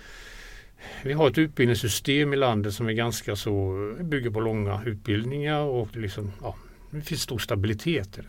[1.03, 5.95] vi har ett utbildningssystem i landet som är ganska så, bygger på långa utbildningar och
[5.95, 6.55] liksom, ja,
[6.91, 8.27] det finns stor stabilitet i det.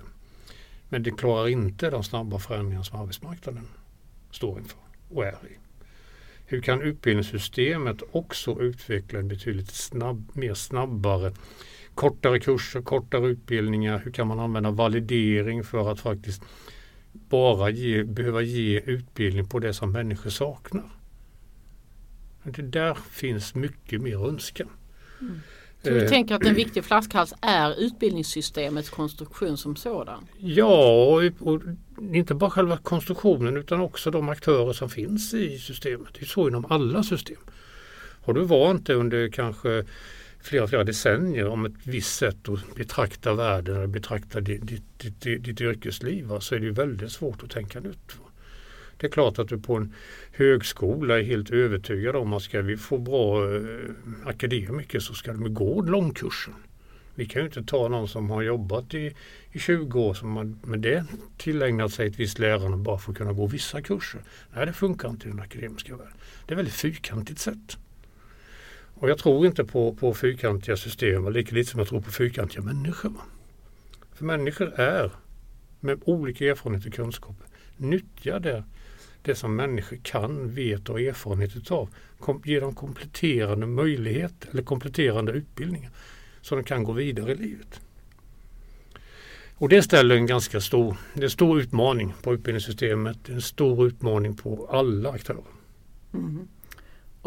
[0.88, 3.68] Men det klarar inte de snabba förändringar som arbetsmarknaden
[4.30, 5.58] står inför och är i.
[6.46, 11.32] Hur kan utbildningssystemet också utveckla en betydligt snabb, mer snabbare
[11.94, 13.98] kortare kurser, kortare utbildningar?
[14.04, 16.42] Hur kan man använda validering för att faktiskt
[17.28, 20.90] bara ge, behöva ge utbildning på det som människor saknar?
[22.42, 24.64] Det där finns mycket mer att önska.
[25.20, 25.40] Mm.
[25.82, 26.08] Så du eh.
[26.08, 30.26] tänker att en viktig flaskhals är utbildningssystemets konstruktion som sådan?
[30.38, 31.62] Ja, och, och,
[32.12, 36.08] inte bara själva konstruktionen utan också de aktörer som finns i systemet.
[36.14, 37.38] Det är så inom alla system.
[38.24, 39.84] Har du vant dig under kanske
[40.48, 45.44] flera, flera decennier om ett visst sätt att betrakta världen eller betrakta ditt, ditt, ditt,
[45.44, 48.16] ditt yrkesliv så är det väldigt svårt att tänka nytt.
[48.96, 49.94] Det är klart att du på en
[50.32, 53.62] högskola är helt övertygad om att ska vi få bra eh,
[54.24, 56.54] akademiker så ska de gå långkursen.
[57.14, 59.14] Vi kan ju inte ta någon som har jobbat i,
[59.52, 61.04] i 20 år som har med det
[61.36, 64.20] tillägnat sig ett visst lärande bara för att kunna gå vissa kurser.
[64.54, 66.14] Nej, det funkar inte i den akademiska världen.
[66.46, 67.76] Det är ett väldigt fyrkantigt sätt.
[69.00, 72.62] Och jag tror inte på, på fyrkantiga system, lika lite som jag tror på fyrkantiga
[72.62, 73.12] människor.
[74.12, 75.12] För människor är
[75.80, 77.46] med olika erfarenheter och kunskaper.
[77.76, 78.64] nyttjade,
[79.22, 81.88] det, som människor kan, vet och har erfarenhet av.
[82.18, 85.90] Kom, ge dem kompletterande möjligheter eller kompletterande utbildningar
[86.40, 87.80] så de kan gå vidare i livet.
[89.54, 93.86] Och det ställer en ganska stor, det är en stor utmaning på utbildningssystemet, en stor
[93.86, 95.44] utmaning på alla aktörer.
[96.14, 96.48] Mm.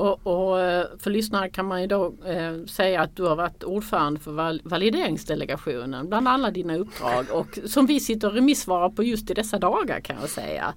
[0.02, 3.64] Och, och, eh, för lyssnare kan man ju då eh, säga att du har varit
[3.64, 9.04] ordförande för val valideringsdelegationen bland alla dina uppdrag och som vi sitter och remissvarar på
[9.04, 10.74] just i dessa dagar kan jag säga.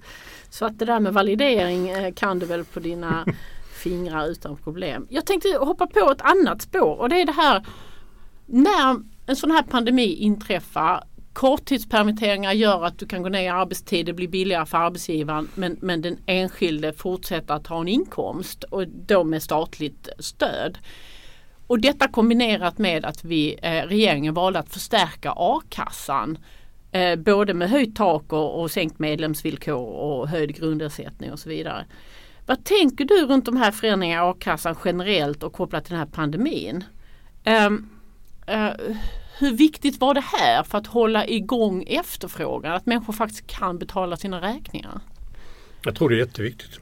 [0.49, 3.25] Så att det där med validering eh, kan du väl på dina
[3.83, 5.07] fingrar utan problem.
[5.09, 7.65] Jag tänkte hoppa på ett annat spår och det är det här
[8.45, 11.03] när en sån här pandemi inträffar
[11.35, 15.77] Korttidspermitteringar gör att du kan gå ner i arbetstid, det blir billigare för arbetsgivaren men,
[15.81, 20.77] men den enskilde fortsätter att ha en inkomst och då med statligt stöd.
[21.67, 26.37] Och detta kombinerat med att vi, eh, regeringen valde att förstärka a-kassan
[26.91, 31.85] eh, både med höjt tak och, och sänkt medlemsvillkor och höjd grundersättning och så vidare.
[32.45, 36.11] Vad tänker du runt de här förändringarna i a-kassan generellt och kopplat till den här
[36.11, 36.83] pandemin?
[37.45, 37.89] Um,
[38.49, 38.95] uh,
[39.37, 42.73] hur viktigt var det här för att hålla igång efterfrågan?
[42.73, 45.01] Att människor faktiskt kan betala sina räkningar?
[45.83, 46.79] Jag tror det är jätteviktigt.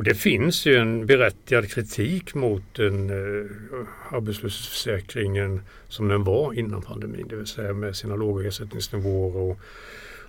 [0.00, 6.82] Och det finns ju en berättigad kritik mot den eh, arbetslöshetsförsäkringen som den var innan
[6.82, 7.26] pandemin.
[7.28, 9.60] Det vill säga med sina låga ersättningsnivåer och,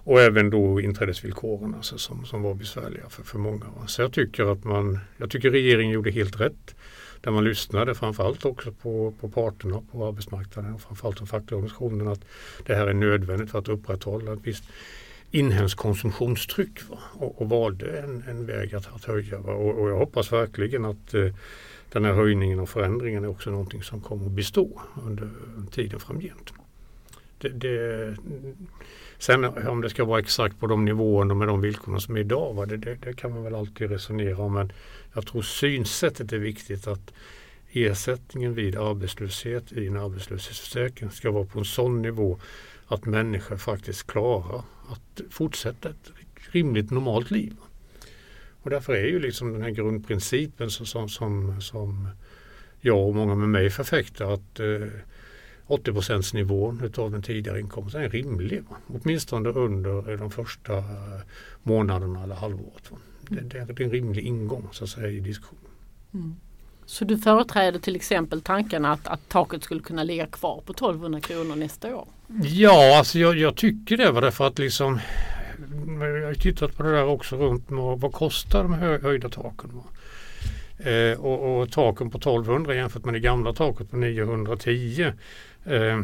[0.04, 3.66] och även då inträdesvillkoren alltså, som, som var besvärliga för, för många.
[3.88, 6.76] Så jag tycker att man, jag tycker regeringen gjorde helt rätt
[7.22, 12.12] där man lyssnade framförallt också på, på parterna på arbetsmarknaden och framförallt de fackliga organisationerna
[12.12, 12.26] att
[12.66, 14.64] det här är nödvändigt för att upprätthålla ett visst
[15.32, 16.98] inhemskt konsumtionstryck va?
[17.14, 19.38] Och, och valde en, en väg att, att höja.
[19.38, 21.28] Och, och, jag hoppas verkligen att eh,
[21.92, 25.30] den här höjningen och förändringen är också någonting som kommer att bestå under
[25.72, 26.54] tiden framgent.
[27.38, 28.16] Det, det,
[29.22, 32.54] sen om det ska vara exakt på de nivåerna med de villkoren som är idag,
[32.54, 32.66] va?
[32.66, 34.54] Det, det, det kan man väl alltid resonera om.
[34.54, 34.72] Men
[35.14, 37.14] jag tror synsättet är viktigt att
[37.72, 42.40] ersättningen vid arbetslöshet i en arbetslöshetsförsäkring ska vara på en sån nivå
[42.88, 46.12] att människor faktiskt klarar att fortsätta ett
[46.52, 47.54] rimligt normalt liv.
[48.62, 52.08] Och därför är ju liksom den här grundprincipen som, som, som
[52.80, 54.88] jag och många med mig förfäktar att eh,
[55.72, 58.64] 80% nivån utav den tidigare inkomsten är rimlig.
[58.70, 58.76] Va?
[58.88, 60.84] Åtminstone under de första
[61.64, 62.92] månaderna eller halvåret.
[62.92, 62.98] Va?
[63.32, 65.72] det, det, är en rimlig ingång så att säga i diskussionen.
[66.14, 66.36] Mm.
[66.86, 71.22] Så du företräder till exempel tanken att, att taket skulle kunna ligga kvar på 1200
[71.22, 72.08] kronor nästa år?
[72.44, 74.12] Ja, alltså jag, jag tycker det.
[74.12, 75.00] Var därför att liksom
[76.00, 79.82] jag har tittat på det där också runt med vad kostar de hö, höjda taken.
[80.84, 85.14] Eh, och, och, taken på 1200 jämfört med det gamla taket på 910.
[85.66, 86.00] Eh,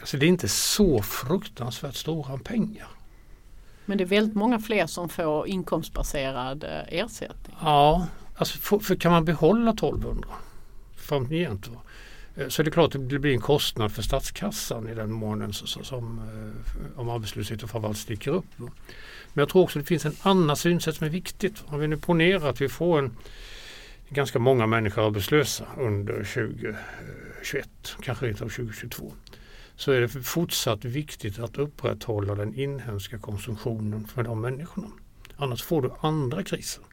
[0.00, 2.88] alltså det är inte så fruktansvärt stora pengar.
[3.84, 7.56] Men det är väldigt många fler som får inkomstbaserad eh, ersättning.
[7.60, 10.28] Ja, alltså för, för kan man behålla 1200
[10.96, 11.70] framgent
[12.36, 15.52] eh, så är det klart att det blir en kostnad för statskassan i den månen
[15.52, 18.46] så, så, som eh, om arbetslösheten framförallt sticker upp.
[18.56, 21.62] Men jag tror också att det finns en annan synsätt som är viktigt.
[21.66, 23.16] Om vi nu ponerar att vi får en
[24.10, 26.76] ganska många människor arbetslösa under 2021,
[28.02, 29.12] kanske rent av 2022
[29.76, 34.86] så är det fortsatt viktigt att upprätthålla den inhemska konsumtionen för de människorna.
[35.36, 36.84] Annars får du andra kriser.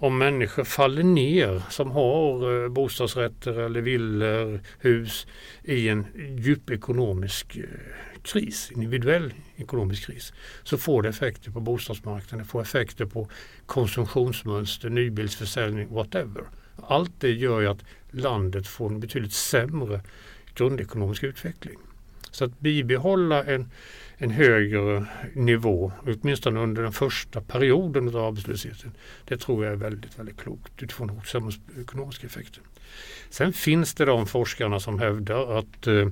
[0.00, 5.26] Om människor faller ner som har eh, bostadsrätter eller villor, hus
[5.64, 6.06] i en
[6.38, 7.64] djup ekonomisk eh,
[8.28, 13.28] kris, individuell ekonomisk kris, så får det effekter på bostadsmarknaden, får effekter på
[13.66, 16.44] konsumtionsmönster, nybilsförsäljning, whatever.
[16.76, 20.00] Allt det gör ju att landet får en betydligt sämre
[20.54, 21.78] grundekonomisk utveckling.
[22.30, 23.70] Så att bibehålla en,
[24.16, 28.92] en högre nivå, åtminstone under den första perioden av arbetslösheten,
[29.24, 32.62] det tror jag är väldigt, väldigt klokt utifrån samhällsekonomiska effekter.
[33.30, 36.08] Sen finns det de forskarna som hävdar att eh,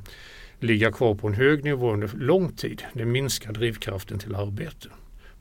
[0.61, 4.89] ligga kvar på en hög nivå under lång tid, det minskar drivkraften till arbete.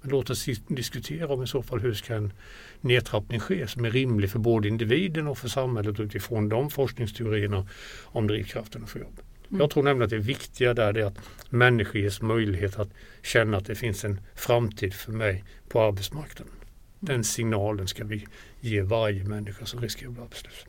[0.01, 2.33] Men låt oss diskutera om i så fall hur ska en
[2.81, 7.67] nedtrappning ske som är rimlig för både individen och för samhället utifrån de forskningsteorierna
[8.03, 9.19] om drivkraften för jobb.
[9.49, 9.61] Mm.
[9.61, 12.89] Jag tror nämligen att det viktiga där är att människor ges möjlighet att
[13.23, 16.53] känna att det finns en framtid för mig på arbetsmarknaden.
[16.99, 18.25] Den signalen ska vi
[18.59, 20.65] ge varje människa som riskerar att bli arbetslös.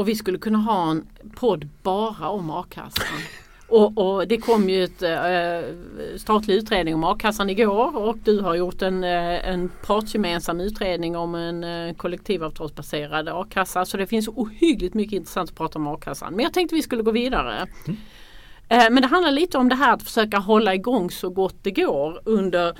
[0.00, 3.20] Och vi skulle kunna ha en podd bara om a-kassan.
[3.68, 8.54] Och, och, det kom ju ett äh, statlig utredning om a-kassan igår och du har
[8.54, 13.84] gjort en, äh, en partsgemensam utredning om en äh, kollektivavtalsbaserad a-kassa.
[13.84, 16.34] Så det finns ohyggligt mycket intressant att prata om a-kassan.
[16.34, 17.66] Men jag tänkte vi skulle gå vidare.
[17.86, 18.00] Mm.
[18.68, 21.70] Eh, men det handlar lite om det här att försöka hålla igång så gott det
[21.70, 22.78] går under,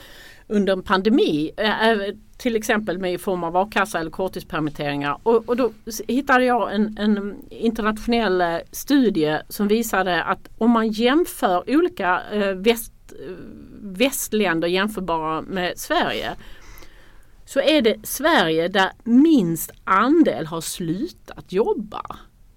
[0.51, 1.51] under en pandemi.
[1.57, 1.99] Eh, eh,
[2.37, 5.19] till exempel med i form av a-kassa eller korttidspermitteringar.
[5.23, 5.71] Och, och då
[6.09, 12.23] hittade jag en, en, internationell eh, studie som visade att om man jämför olika
[12.55, 12.93] väst,
[13.83, 16.31] västländer jämförbara med Sverige
[17.51, 22.03] så är det Sverige där minst andel har slutat jobba.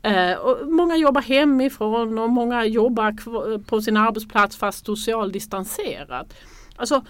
[0.01, 6.33] Eh, och många jobbar hemifrån och många jobbar på sin arbetsplats fast socialt distanserat.
[6.75, 7.03] Alltså,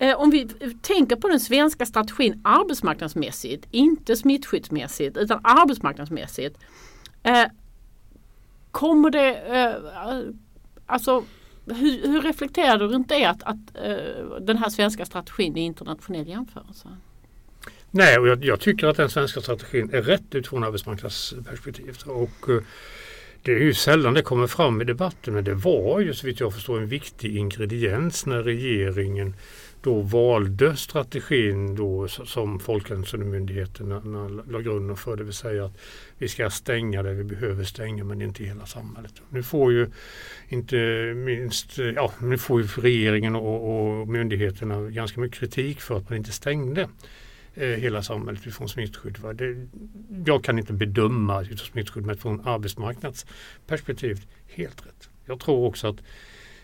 [0.00, 0.48] Eh, om vi
[0.82, 6.58] tänker på den svenska strategin arbetsmarknadsmässigt, inte smittskyddsmässigt utan arbetsmarknadsmässigt.
[7.22, 7.44] Eh,
[8.70, 10.22] kommer det, eh,
[10.86, 11.24] alltså
[11.66, 16.28] hur, hur, reflekterar du runt det att, att eh, den här svenska strategin i internationell
[16.28, 16.88] jämförelse?
[17.90, 22.02] Nej, och jag, jag, tycker att den svenska strategin är rätt utifrån arbetsmarknadsperspektivet.
[22.02, 22.62] Och, eh,
[23.42, 26.40] det är ju sällan det kommer fram i debatten men det var ju så vitt
[26.40, 29.34] jag förstår en viktig ingrediens när regeringen
[29.82, 33.88] då valde strategin då som Folkhälsomyndigheten
[34.48, 35.16] la grunden för.
[35.16, 35.76] Det vill säga att
[36.18, 39.22] vi ska stänga det vi behöver stänga men inte hela samhället.
[39.28, 39.90] Nu får ju
[40.48, 40.76] inte
[41.16, 46.18] minst ja, nu får ju regeringen och, och myndigheterna ganska mycket kritik för att man
[46.18, 46.88] inte stängde
[47.54, 49.18] eh, hela samhället från smittskydd.
[49.34, 49.66] Det,
[50.26, 55.08] jag kan inte bedöma smittskydd men från arbetsmarknadsperspektiv helt rätt.
[55.26, 55.96] Jag tror också att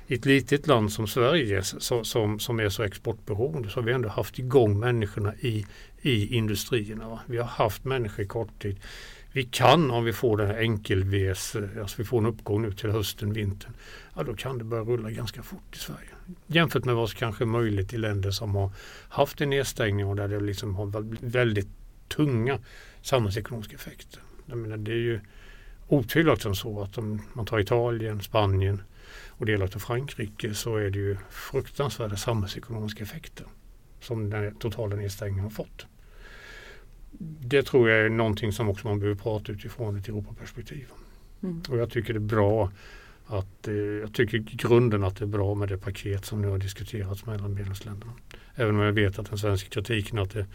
[0.07, 3.93] i ett litet land som Sverige som, som, som är så exportberoende så har vi
[3.93, 5.67] ändå haft igång människorna i,
[6.03, 7.09] i industrierna.
[7.09, 7.21] Va?
[7.27, 8.77] Vi har haft människor i kort tid.
[9.33, 12.73] Vi kan om vi får den här enkel-VS, eh, alltså vi får en uppgång nu
[12.73, 13.73] till hösten, vintern,
[14.17, 16.09] ja då kan det börja rulla ganska fort i Sverige.
[16.47, 18.71] Jämfört med vad som kanske är möjligt i länder som har
[19.09, 21.69] haft en nedstängning och där det liksom har väldigt
[22.09, 22.59] tunga
[23.03, 24.21] samhällsekonomiska effekter.
[24.47, 25.21] Jag menar, det är ju
[25.89, 28.83] otvivelaktigt så att om man tar Italien, Spanien,
[29.39, 33.47] och delar av Frankrike så är det ju fruktansvärda samhällsekonomiska effekter
[34.01, 35.87] som den totala nedstängningen har fått.
[37.41, 40.89] Det tror jag är någonting som också man behöver prata utifrån ett Europaperspektiv.
[41.43, 41.63] Mm.
[41.69, 42.71] Och jag tycker det är bra
[43.27, 46.49] att, eh, jag tycker i grunden att det är bra med det paket som nu
[46.49, 48.13] har diskuterats mellan medlemsländerna.
[48.55, 50.47] Även om jag vet att den svenska kritiken att det,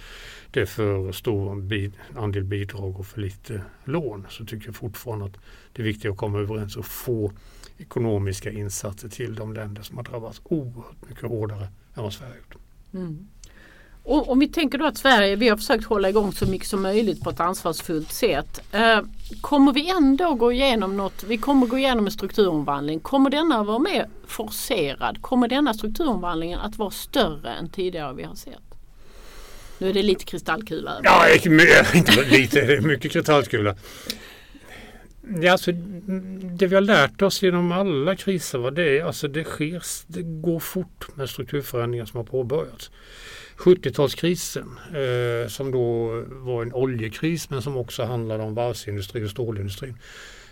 [0.52, 5.26] det är för stor bid, andel bidrag och för lite lån så tycker jag fortfarande
[5.26, 5.38] att
[5.74, 7.32] det är viktigt att komma överens och få
[7.82, 12.56] ekonomiska insatser till de länder som har drabbats oerhört mycket hårdare än vad Sverige gjort.
[12.94, 13.28] Mm.
[14.04, 16.82] Och om vi tänker då att Sverige, vi har försökt hålla igång så mycket som
[16.82, 18.62] möjligt på ett ansvarsfullt sätt.
[18.72, 19.00] Eh,
[19.42, 23.00] kommer vi ändå gå igenom något, vi kommer gå igenom en strukturomvandling.
[23.00, 25.22] Kommer denna vara mer forcerad?
[25.22, 28.72] Kommer denna strukturomvandlingen att vara större än tidigare vi har sett?
[29.78, 31.00] Nu är det lite kristallkula.
[31.04, 31.26] Ja,
[31.94, 33.76] inte lite, mycket kristallkula.
[35.40, 39.84] Ja, alltså, det vi har lärt oss genom alla kriser var det, alltså det, sker,
[40.08, 42.92] det går fort med strukturförändringar som har påbörjats.
[43.58, 49.98] 70-talskrisen eh, som då var en oljekris men som också handlade om varvsindustrin och stålindustrin.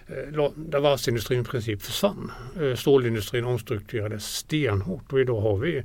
[0.08, 2.32] Eh, där varvsindustrin i princip försvann.
[2.62, 5.84] Eh, stålindustrin omstrukturerades stenhårt och idag har vi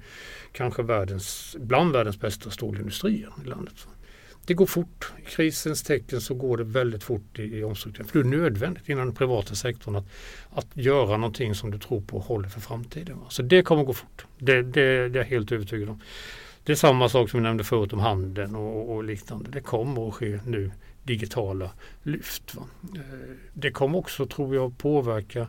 [0.53, 3.87] kanske världens, bland världens bästa stålindustrier i landet
[4.47, 5.13] det går fort.
[5.19, 8.13] I krisens tecken så går det väldigt fort i, i omstruktureringen.
[8.13, 10.07] För det är nödvändigt inom den privata sektorn att,
[10.51, 13.19] att göra någonting som du tror på håller för framtiden.
[13.29, 14.27] Så det kommer gå fort.
[14.39, 16.01] Det, det, det är jag helt övertygad om.
[16.65, 19.51] Det är samma sak som vi nämnde förut om handeln och, och liknande.
[19.51, 20.71] Det kommer att ske nu
[21.03, 21.71] digitala
[22.03, 22.55] lyft.
[22.55, 22.63] Va?
[22.95, 23.01] Eh,
[23.53, 25.47] det kommer också, tror jag, påverka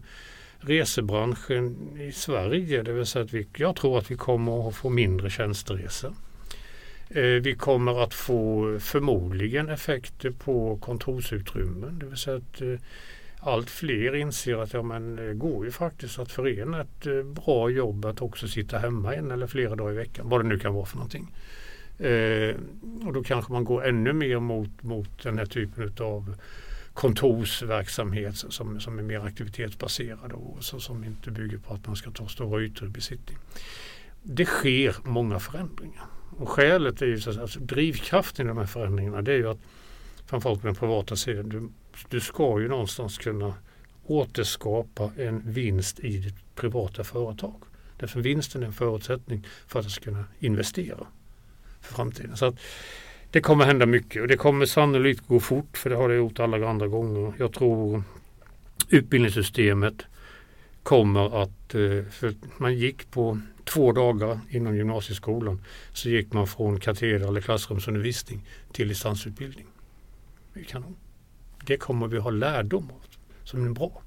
[0.57, 2.83] resebranschen i Sverige.
[2.83, 6.13] Det vill säga att vi, jag tror att vi kommer att få mindre tjänsteresor.
[7.09, 11.99] Eh, vi kommer att få förmodligen effekter på kontorsutrymmen.
[11.99, 12.79] Det vill säga att eh,
[13.39, 18.05] allt fler inser att ja, men det går ju faktiskt att förena ett bra jobb
[18.05, 20.29] att också sitta hemma en eller flera dagar i veckan.
[20.29, 21.31] Vad det nu kan vara för någonting.
[21.99, 22.55] Eh,
[23.07, 26.35] och då kanske man går ännu mer mot, mot den här typen av
[26.93, 32.11] kontorsverksamhet som, som är mer aktivitetsbaserad och så, som inte bygger på att man ska
[32.11, 33.37] ta stora ytor i besittning.
[34.23, 36.05] Det sker många förändringar.
[36.37, 39.49] Och skälet är ju så att alltså, drivkraften i de här förändringarna det är ju
[39.49, 39.59] att
[40.25, 41.69] framförallt på den privata sidan du,
[42.09, 43.53] du ska ju någonstans kunna
[44.05, 47.55] återskapa en vinst i ditt privata företag.
[47.97, 51.07] Därför vinsten är en förutsättning för att du ska kunna investera
[51.81, 52.37] för framtiden.
[52.37, 52.55] Så att
[53.31, 56.39] Det kommer hända mycket och det kommer sannolikt gå fort för det har det gjort
[56.39, 57.33] alla andra gånger.
[57.37, 58.03] Jag tror
[58.89, 60.05] utbildningssystemet
[60.85, 65.61] kommer att, eh, för man gick på två dagar inom gymnasieskolan
[65.93, 69.65] så gick man från kateder eller klassrumsundervisning till distansutbildning.
[70.53, 70.95] Det, kanon.
[71.65, 73.01] det kommer vi ha lärdom av
[73.43, 74.01] som är bra.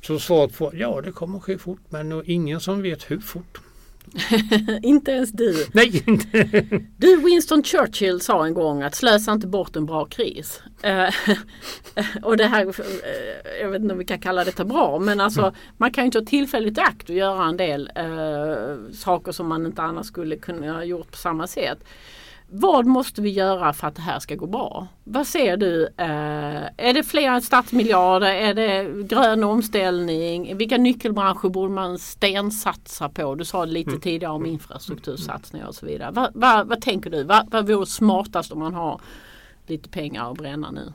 [0.00, 3.20] Så svaret på ja det kommer ske fort men det är ingen som vet hur
[3.20, 3.60] fort.
[4.82, 5.66] inte ens du.
[5.72, 6.50] Nej, inte.
[6.96, 10.62] Du Winston Churchill sa en gång att slösa inte bort en bra kris.
[10.82, 11.14] Eh,
[12.22, 15.40] och det här, eh, jag vet inte om vi kan kalla detta bra men alltså
[15.40, 15.54] Mm.
[15.76, 19.66] man kan ju ta tillfälligt i akt och göra en del eh, saker som man
[19.66, 21.78] inte annars skulle kunna ha gjort på samma sätt.
[22.56, 24.86] Vad måste vi göra för att det här ska gå bra?
[25.04, 25.84] Vad ser du?
[25.84, 28.34] Eh, är det fler statsmiljarder?
[28.34, 30.56] Är det grön omställning?
[30.56, 33.34] Vilka nyckelbranscher borde man stensatsa på?
[33.34, 36.10] Du sa lite tidigare om infrastruktursatsningar och så vidare.
[36.12, 37.24] Vad, vad, vad tänker du?
[37.24, 39.00] Vad, vad vore smartast om man har
[39.66, 40.92] lite pengar att bränna nu?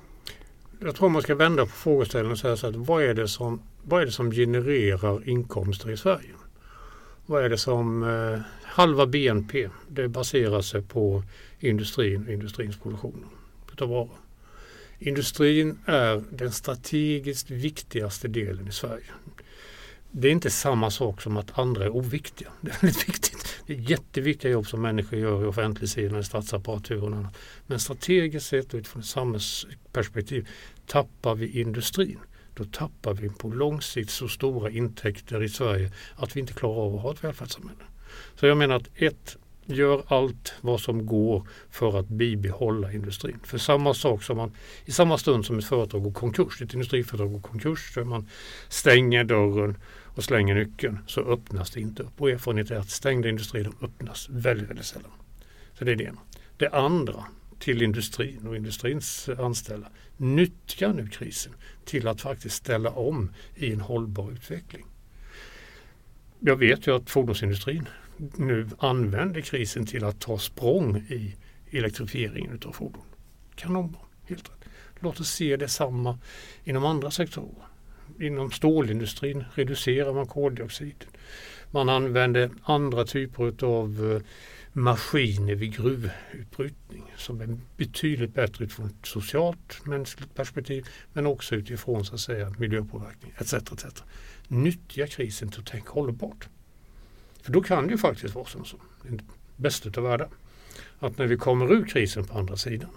[0.82, 3.62] Jag tror man ska vända på frågeställningen och säga så att vad är det som,
[3.84, 6.39] vad är det som genererar inkomster i Sverige?
[7.30, 11.24] Vad är det som eh, halva BNP det baserar sig på
[11.60, 13.26] industrin och industrins produktion
[13.82, 14.18] av varor.
[15.00, 19.12] Industrin är den strategiskt viktigaste delen i Sverige.
[20.12, 22.50] Det är inte samma sak som att andra är oviktiga.
[22.62, 23.62] Det är väldigt viktigt.
[23.66, 27.38] Det är jätteviktiga jobb som människor gör i offentlig sida, i statsapparaturen och annat.
[27.68, 30.50] Men strategiskt sett och utifrån ett samhällsperspektiv
[30.86, 32.20] tappar vi industrin.
[32.60, 36.86] Då tappar vi på lång sikt så stora intäkter i Sverige att vi inte klarar
[36.86, 37.84] av att ha ett välfärdssamhälle.
[38.36, 43.40] Så jag menar att ett, gör allt vad som går för att bibehålla industrin.
[43.44, 44.52] För samma sak som man,
[44.86, 48.28] i samma stund som ett företag går konkurs, ett industriföretag går konkurs, så man
[48.70, 52.22] stänger dörren och slänger nyckeln så öppnas det inte upp.
[52.22, 55.12] Och erfarenheten är att stängda industrier öppnas väldigt, väldigt sällan.
[55.74, 56.22] Så det är det ena.
[56.58, 57.26] Det andra
[57.60, 59.88] till industrin och industrins anställda.
[60.18, 61.54] Nyttja nu krisen
[61.86, 64.86] till att faktiskt ställa om i en hållbar utveckling.
[66.40, 67.90] Jag vet ju att fordonsindustrin
[68.36, 71.36] nu använder krisen till att ta språng i
[71.72, 73.04] elektrifieringen av fordon.
[73.56, 74.70] Kanonbra, helt rätt.
[75.00, 76.20] Låt oss se detsamma
[76.64, 77.66] inom andra sektorer.
[78.20, 81.06] Inom stålindustrin reducerar man koldioxid.
[81.72, 84.22] Man använder andra typer av
[84.74, 92.06] maskiner vid gruvutbrytning som är betydligt bättre utifrån ett socialt mänskligt perspektiv men också utifrån
[92.06, 93.54] så att säga, miljöpåverkning etc.
[93.54, 94.04] etc.
[94.48, 96.48] Nyttja krisen till att tänka hållbart.
[97.42, 99.20] För då kan det ju faktiskt vara som så, det
[99.56, 100.30] bästa av världar,
[101.00, 102.90] att när vi kommer ur krisen på andra sidan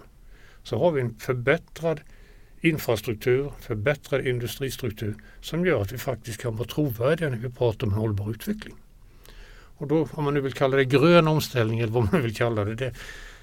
[0.63, 2.01] så har vi en förbättrad
[2.61, 7.93] infrastruktur, förbättrad industristruktur som gör att vi faktiskt kan vara trovärdiga när vi pratar om
[7.93, 8.75] hållbar utveckling.
[9.77, 12.35] Och då, om man nu vill kalla det grön omställning eller vad man nu vill
[12.35, 12.93] kalla det, det,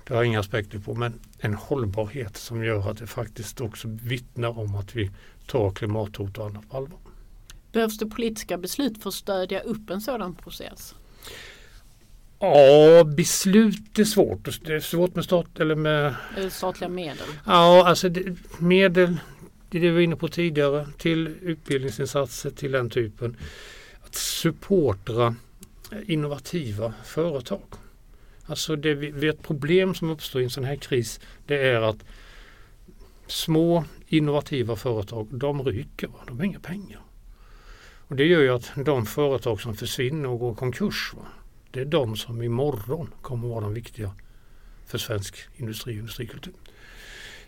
[0.05, 3.89] det har jag inga aspekter på, men en hållbarhet som gör att det faktiskt också
[3.89, 5.11] vittnar om att vi
[5.47, 6.99] tar klimathot och annat på allvar.
[7.73, 10.95] Behövs det politiska beslut för att stödja upp en sådan process?
[12.39, 14.65] Ja, beslut är svårt.
[14.65, 16.15] Det är svårt med stat eller med
[16.51, 17.29] statliga medel?
[17.47, 19.17] Ja, alltså det, medel,
[19.71, 23.37] det är det vi var inne på tidigare, till utbildningsinsatser, till den typen.
[24.05, 25.35] Att supportra
[26.07, 27.63] innovativa företag.
[28.47, 32.05] Alltså det, vi, ett problem som uppstår i en sån här kris det är att
[33.27, 37.01] små innovativa företag de ryker, de har inga pengar.
[38.09, 41.27] Och Det gör ju att de företag som försvinner och går konkurs va?
[41.71, 44.11] det är de som imorgon kommer att vara de viktiga
[44.87, 46.55] för svensk industri och industrikultur.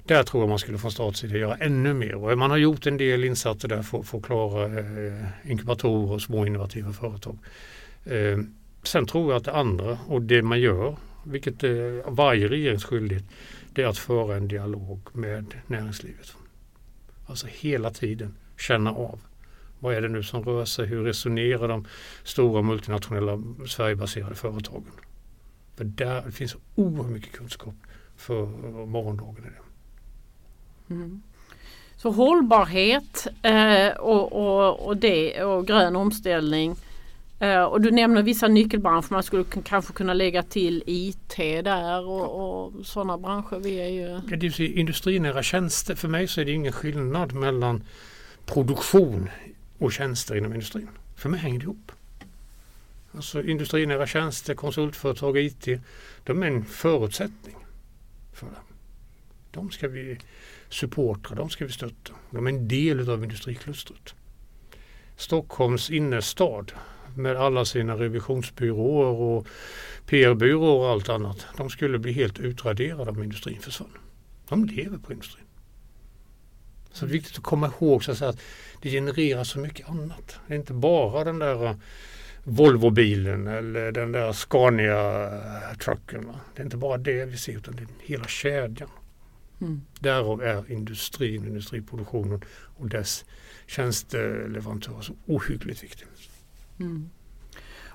[0.05, 2.15] Där tror jag man skulle från statssidan göra ännu mer.
[2.15, 6.23] Och man har gjort en del insatser där för, för att klara eh, inkubatorer och
[6.23, 7.39] små innovativa företag.
[8.05, 8.39] Eh,
[8.83, 13.25] sen tror jag att det andra och det man gör, vilket är varje regerings skyldighet,
[13.73, 16.37] det är att föra en dialog med näringslivet.
[17.27, 19.21] Alltså hela tiden känna av.
[19.79, 20.87] Vad är det nu som rör sig?
[20.87, 21.87] Hur resonerar de
[22.25, 24.93] stora multinationella Sverigebaserade företagen?
[25.77, 27.75] För där finns oerhört mycket kunskap
[28.17, 28.47] för
[28.87, 29.45] morgondagen.
[29.45, 30.95] I det.
[30.95, 31.23] Mm.
[31.97, 36.77] Så hållbarhet eh, och, och, och, det, och grön omställning.
[37.43, 39.09] Eh, och du nämner vissa nyckelbranscher.
[39.11, 43.61] Man skulle kanske kunna lägga till IT där och, och sådana branscher.
[43.61, 44.21] Vi är ju...
[44.31, 45.95] ja, det är industrinära tjänster.
[45.95, 47.83] För mig så är det ingen skillnad mellan
[48.47, 49.31] produktion
[49.79, 50.89] och tjänster inom industrin.
[51.17, 51.93] För mig hänger det ihop.
[53.15, 55.69] Alltså industrinära tjänster, konsultföretag, IT.
[56.25, 57.57] De är en förutsättning
[58.33, 58.61] för det.
[59.51, 60.19] De ska vi
[60.69, 62.13] supportra, de ska vi stötta.
[62.31, 64.15] De är en del av industriklustret.
[65.17, 66.73] Stockholms innerstad
[67.15, 69.47] med alla sina revisionsbyråer och
[70.07, 71.47] PR-byråer och allt annat.
[71.57, 73.99] De skulle bli helt utraderade om industrin försvann.
[74.49, 75.45] De lever på industrin.
[76.93, 78.41] Så det är viktigt att komma ihåg så att, säga, att
[78.83, 80.39] det genererar så mycket annat.
[80.47, 81.77] Det är inte bara den där
[82.45, 86.33] Volvobilen eller den där Scania-trucken.
[86.55, 88.89] Det är inte bara det vi ser utan det är hela kedjan.
[89.61, 89.83] Mm.
[90.01, 92.41] Därav är industrin, industriproduktionen
[92.77, 93.25] och dess
[93.67, 96.07] tjänsteleverantörer så ohyggligt viktig.
[96.83, 97.11] Mm.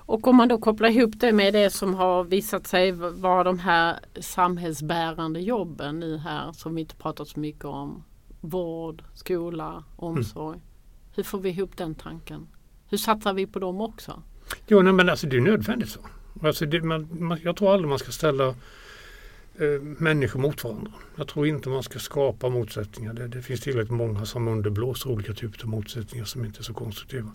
[0.08, 3.58] Och om man då kopplar ihop det med det som har visat sig vara de
[3.58, 8.04] här samhällsbärande jobben nu här som vi inte pratat så mycket om.
[8.40, 10.56] Vård, skola, omsorg.
[10.56, 10.66] Mm.
[11.14, 12.48] Hur får vi ihop den tanken?
[12.90, 14.22] Hur satsar vi på dem också?
[14.66, 16.00] Jo, nej, men alltså det är nödvändigt så.
[16.42, 20.92] Alltså det, man, man, jag tror aldrig man ska ställa eh, människor mot varandra.
[21.16, 23.14] Jag tror inte man ska skapa motsättningar.
[23.14, 26.74] Det, det finns tillräckligt många som underblåser olika typer av motsättningar som inte är så
[26.74, 27.32] konstruktiva.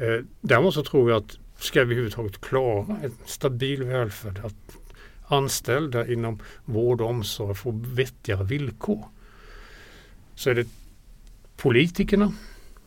[0.00, 4.76] Eh, däremot så tror jag att ska vi överhuvudtaget klara en stabil välfärd, att
[5.26, 9.04] anställda inom vård och omsorg får vettigare villkor,
[10.34, 10.66] så är det
[11.56, 12.32] politikerna,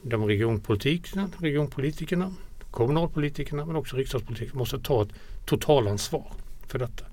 [0.02, 2.34] de regionpolitikerna, regionpolitikerna,
[2.72, 5.10] kommunalpolitikerna men också riksdagspolitikerna måste ta ett
[5.46, 6.34] totalansvar
[6.68, 7.06] för detta.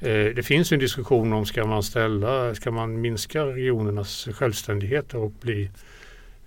[0.00, 5.30] Eh, det finns en diskussion om ska man ställa, ska man minska regionernas självständighet och
[5.30, 5.70] bli, eh,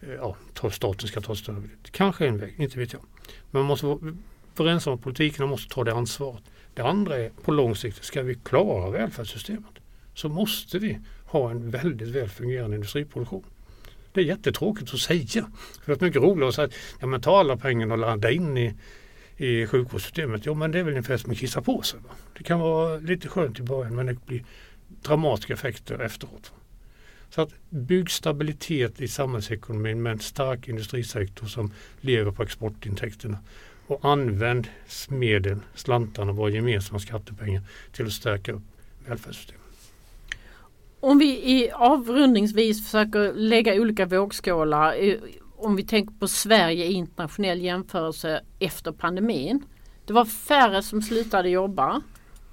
[0.01, 0.35] Eh, ja,
[0.71, 1.63] staten ska ta större.
[1.91, 3.01] Kanske en väg, inte vet jag.
[3.51, 3.99] Men man måste vara
[4.59, 6.43] överens om att politikerna måste ta det ansvaret.
[6.73, 9.79] Det andra är på lång sikt, ska vi klara välfärdssystemet
[10.19, 13.43] så måste vi ha en väldigt väl fungerande industriproduktion.
[14.11, 15.49] Det är jättetråkigt att säga.
[15.83, 18.31] För det är mycket roligare att säga att ja, men ta alla pengarna och ladda
[18.31, 18.75] in i,
[19.37, 20.41] i sjukvårdssystemet.
[20.45, 21.99] Jo men det är väl ungefär som att kissa på sig.
[21.99, 22.09] Va?
[22.37, 24.43] Det kan vara lite skönt i början men det blir
[25.01, 26.51] dramatiska effekter efteråt.
[27.29, 31.71] Så att bygg stabilitet i samhällsekonomin med en stark industrisektor som
[32.01, 33.37] lever på exportintäkterna
[33.87, 34.67] och använd
[35.09, 37.61] medel, slantarna, våra gemensamma skattepengar
[37.91, 38.61] till att stärka upp
[39.07, 39.61] välfärdssystemet.
[40.99, 44.95] Om vi i avrundningsvis försöker lägga olika vågskålar.
[45.03, 45.17] Eh,
[45.57, 49.63] om vi tänker på Sverige i internationell jämförelse efter pandemin.
[50.05, 52.01] Det var färre som slutade jobba.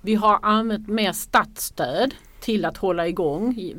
[0.03, 2.15] Vi har använt mer statsstöd
[2.47, 3.75] till att hålla igång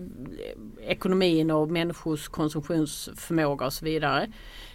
[0.81, 4.27] ekonomin och människors konsumtionsförmåga och så vidare.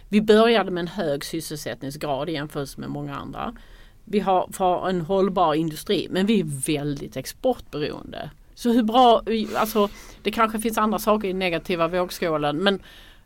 [0.09, 3.55] Vi började med en hög sysselsättningsgrad i jämförelse med många andra.
[4.03, 8.29] Vi har, en hållbar industri men vi är väldigt exportberoende.
[8.55, 9.21] Så hur bra,
[9.55, 9.89] alltså
[10.23, 12.79] det kanske finns andra saker i negativa vågskålen men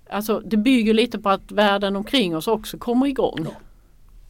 [0.09, 3.45] alltså det bygger lite på att världen omkring oss också kommer igång.
[3.45, 3.51] Ja,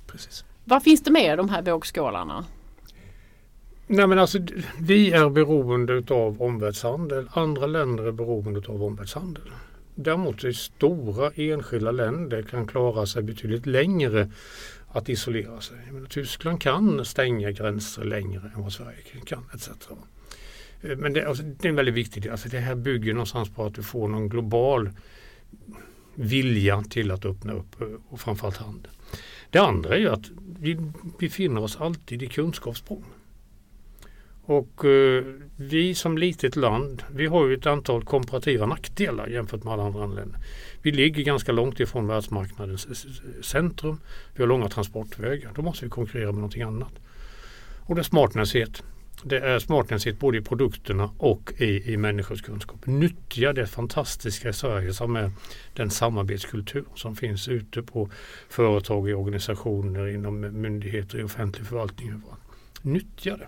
[0.07, 0.45] precis.
[0.65, 2.45] Vad finns det med i de här vågskålarna?
[3.89, 4.39] Nej men alltså
[4.79, 7.29] vi är beroende av omvärldshandel.
[7.31, 9.43] Andra länder är beroende av omvärldshandel.
[9.95, 14.31] Däremot är stora enskilda länder kan klara sig betydligt längre
[14.87, 15.77] att isolera sig.
[15.91, 19.69] Men Tyskland kan stänga gränser längre än vad Sverige kan etc.
[20.81, 22.31] Eh, men det, alltså, det är en väldigt viktig del.
[22.31, 24.89] Alltså, det här bygger någonstans på att du får någon global
[26.15, 28.91] vilja till att öppna upp eh, och framförallt handel.
[29.49, 30.25] Det andra är ju att
[30.59, 30.77] vi
[31.19, 33.05] befinner oss alltid i kunskapssprång.
[34.49, 35.23] Och eh,
[35.55, 40.05] vi som litet land, vi har ju ett antal komparativa nackdelar jämfört med alla andra
[40.05, 40.39] länder.
[40.81, 42.87] Vi ligger ganska långt ifrån världsmarknadens
[43.45, 43.99] centrum.
[44.35, 45.51] Vi har långa transportvägar.
[45.55, 46.93] Då måste vi konkurrera med någonting annat.
[47.79, 48.83] Och det är smartnäshet.
[49.23, 52.85] Det är smartnäshet både i produkterna och i, i människors kunskap.
[52.85, 55.31] Nyttja det fantastiska i Sverige som är
[55.73, 58.09] den samarbetskultur som finns ute på
[58.49, 62.21] företag, i organisationer, inom myndigheter, i offentlig förvaltning.
[62.81, 63.47] Nyttja det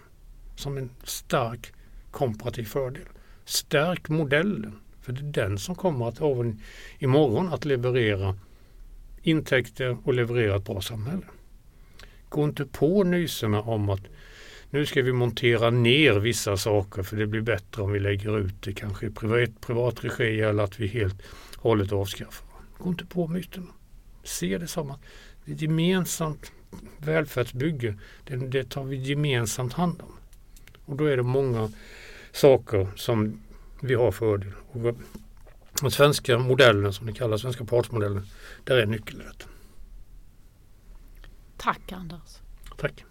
[0.60, 1.74] som en stark
[2.12, 3.05] komparativ fördel.
[3.45, 4.80] Stärk modellen.
[5.01, 6.62] För det är den som kommer att även
[6.99, 8.38] imorgon att leverera
[9.22, 11.26] intäkter och leverera ett bra samhälle.
[12.30, 14.01] Gå inte på nyserna om att
[14.70, 18.62] nu ska vi montera ner vissa saker för det blir bättre om vi lägger ut
[18.62, 21.22] det kanske i privat, privat regi eller att vi helt
[21.55, 22.47] hållet avskaffar.
[22.78, 23.68] Gå inte på myterna.
[24.24, 24.99] Se det som att
[25.45, 26.51] det är ett gemensamt
[26.97, 27.95] välfärdsbygge.
[28.24, 30.18] Det, det tar vi gemensamt hand om.
[30.89, 31.69] Och då är det många
[32.31, 33.41] saker som
[33.81, 34.51] vi har fördel.
[34.71, 34.95] Och
[35.81, 38.25] den svenska modellen som ni kallar svenska partsmodellen,
[38.63, 39.23] där är nyckeln.
[41.57, 42.39] Tack Anders.
[42.77, 43.05] Tack.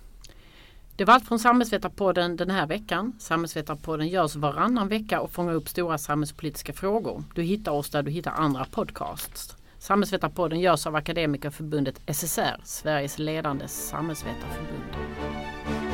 [0.96, 3.12] Det var allt från Samhällsvetarpodden den här veckan.
[3.18, 7.24] Samhällsvetarpodden görs varannan vecka och fångar upp stora samhällspolitiska frågor.
[7.34, 9.56] Du hittar oss där du hittar andra podcasts.
[9.78, 15.87] Samhällsvetarpodden görs av Akademikerförbundet SSR, Sveriges ledande samhällsvetarförbund.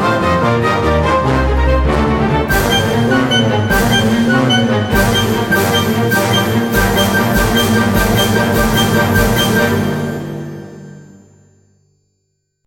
[0.00, 0.71] Thank you.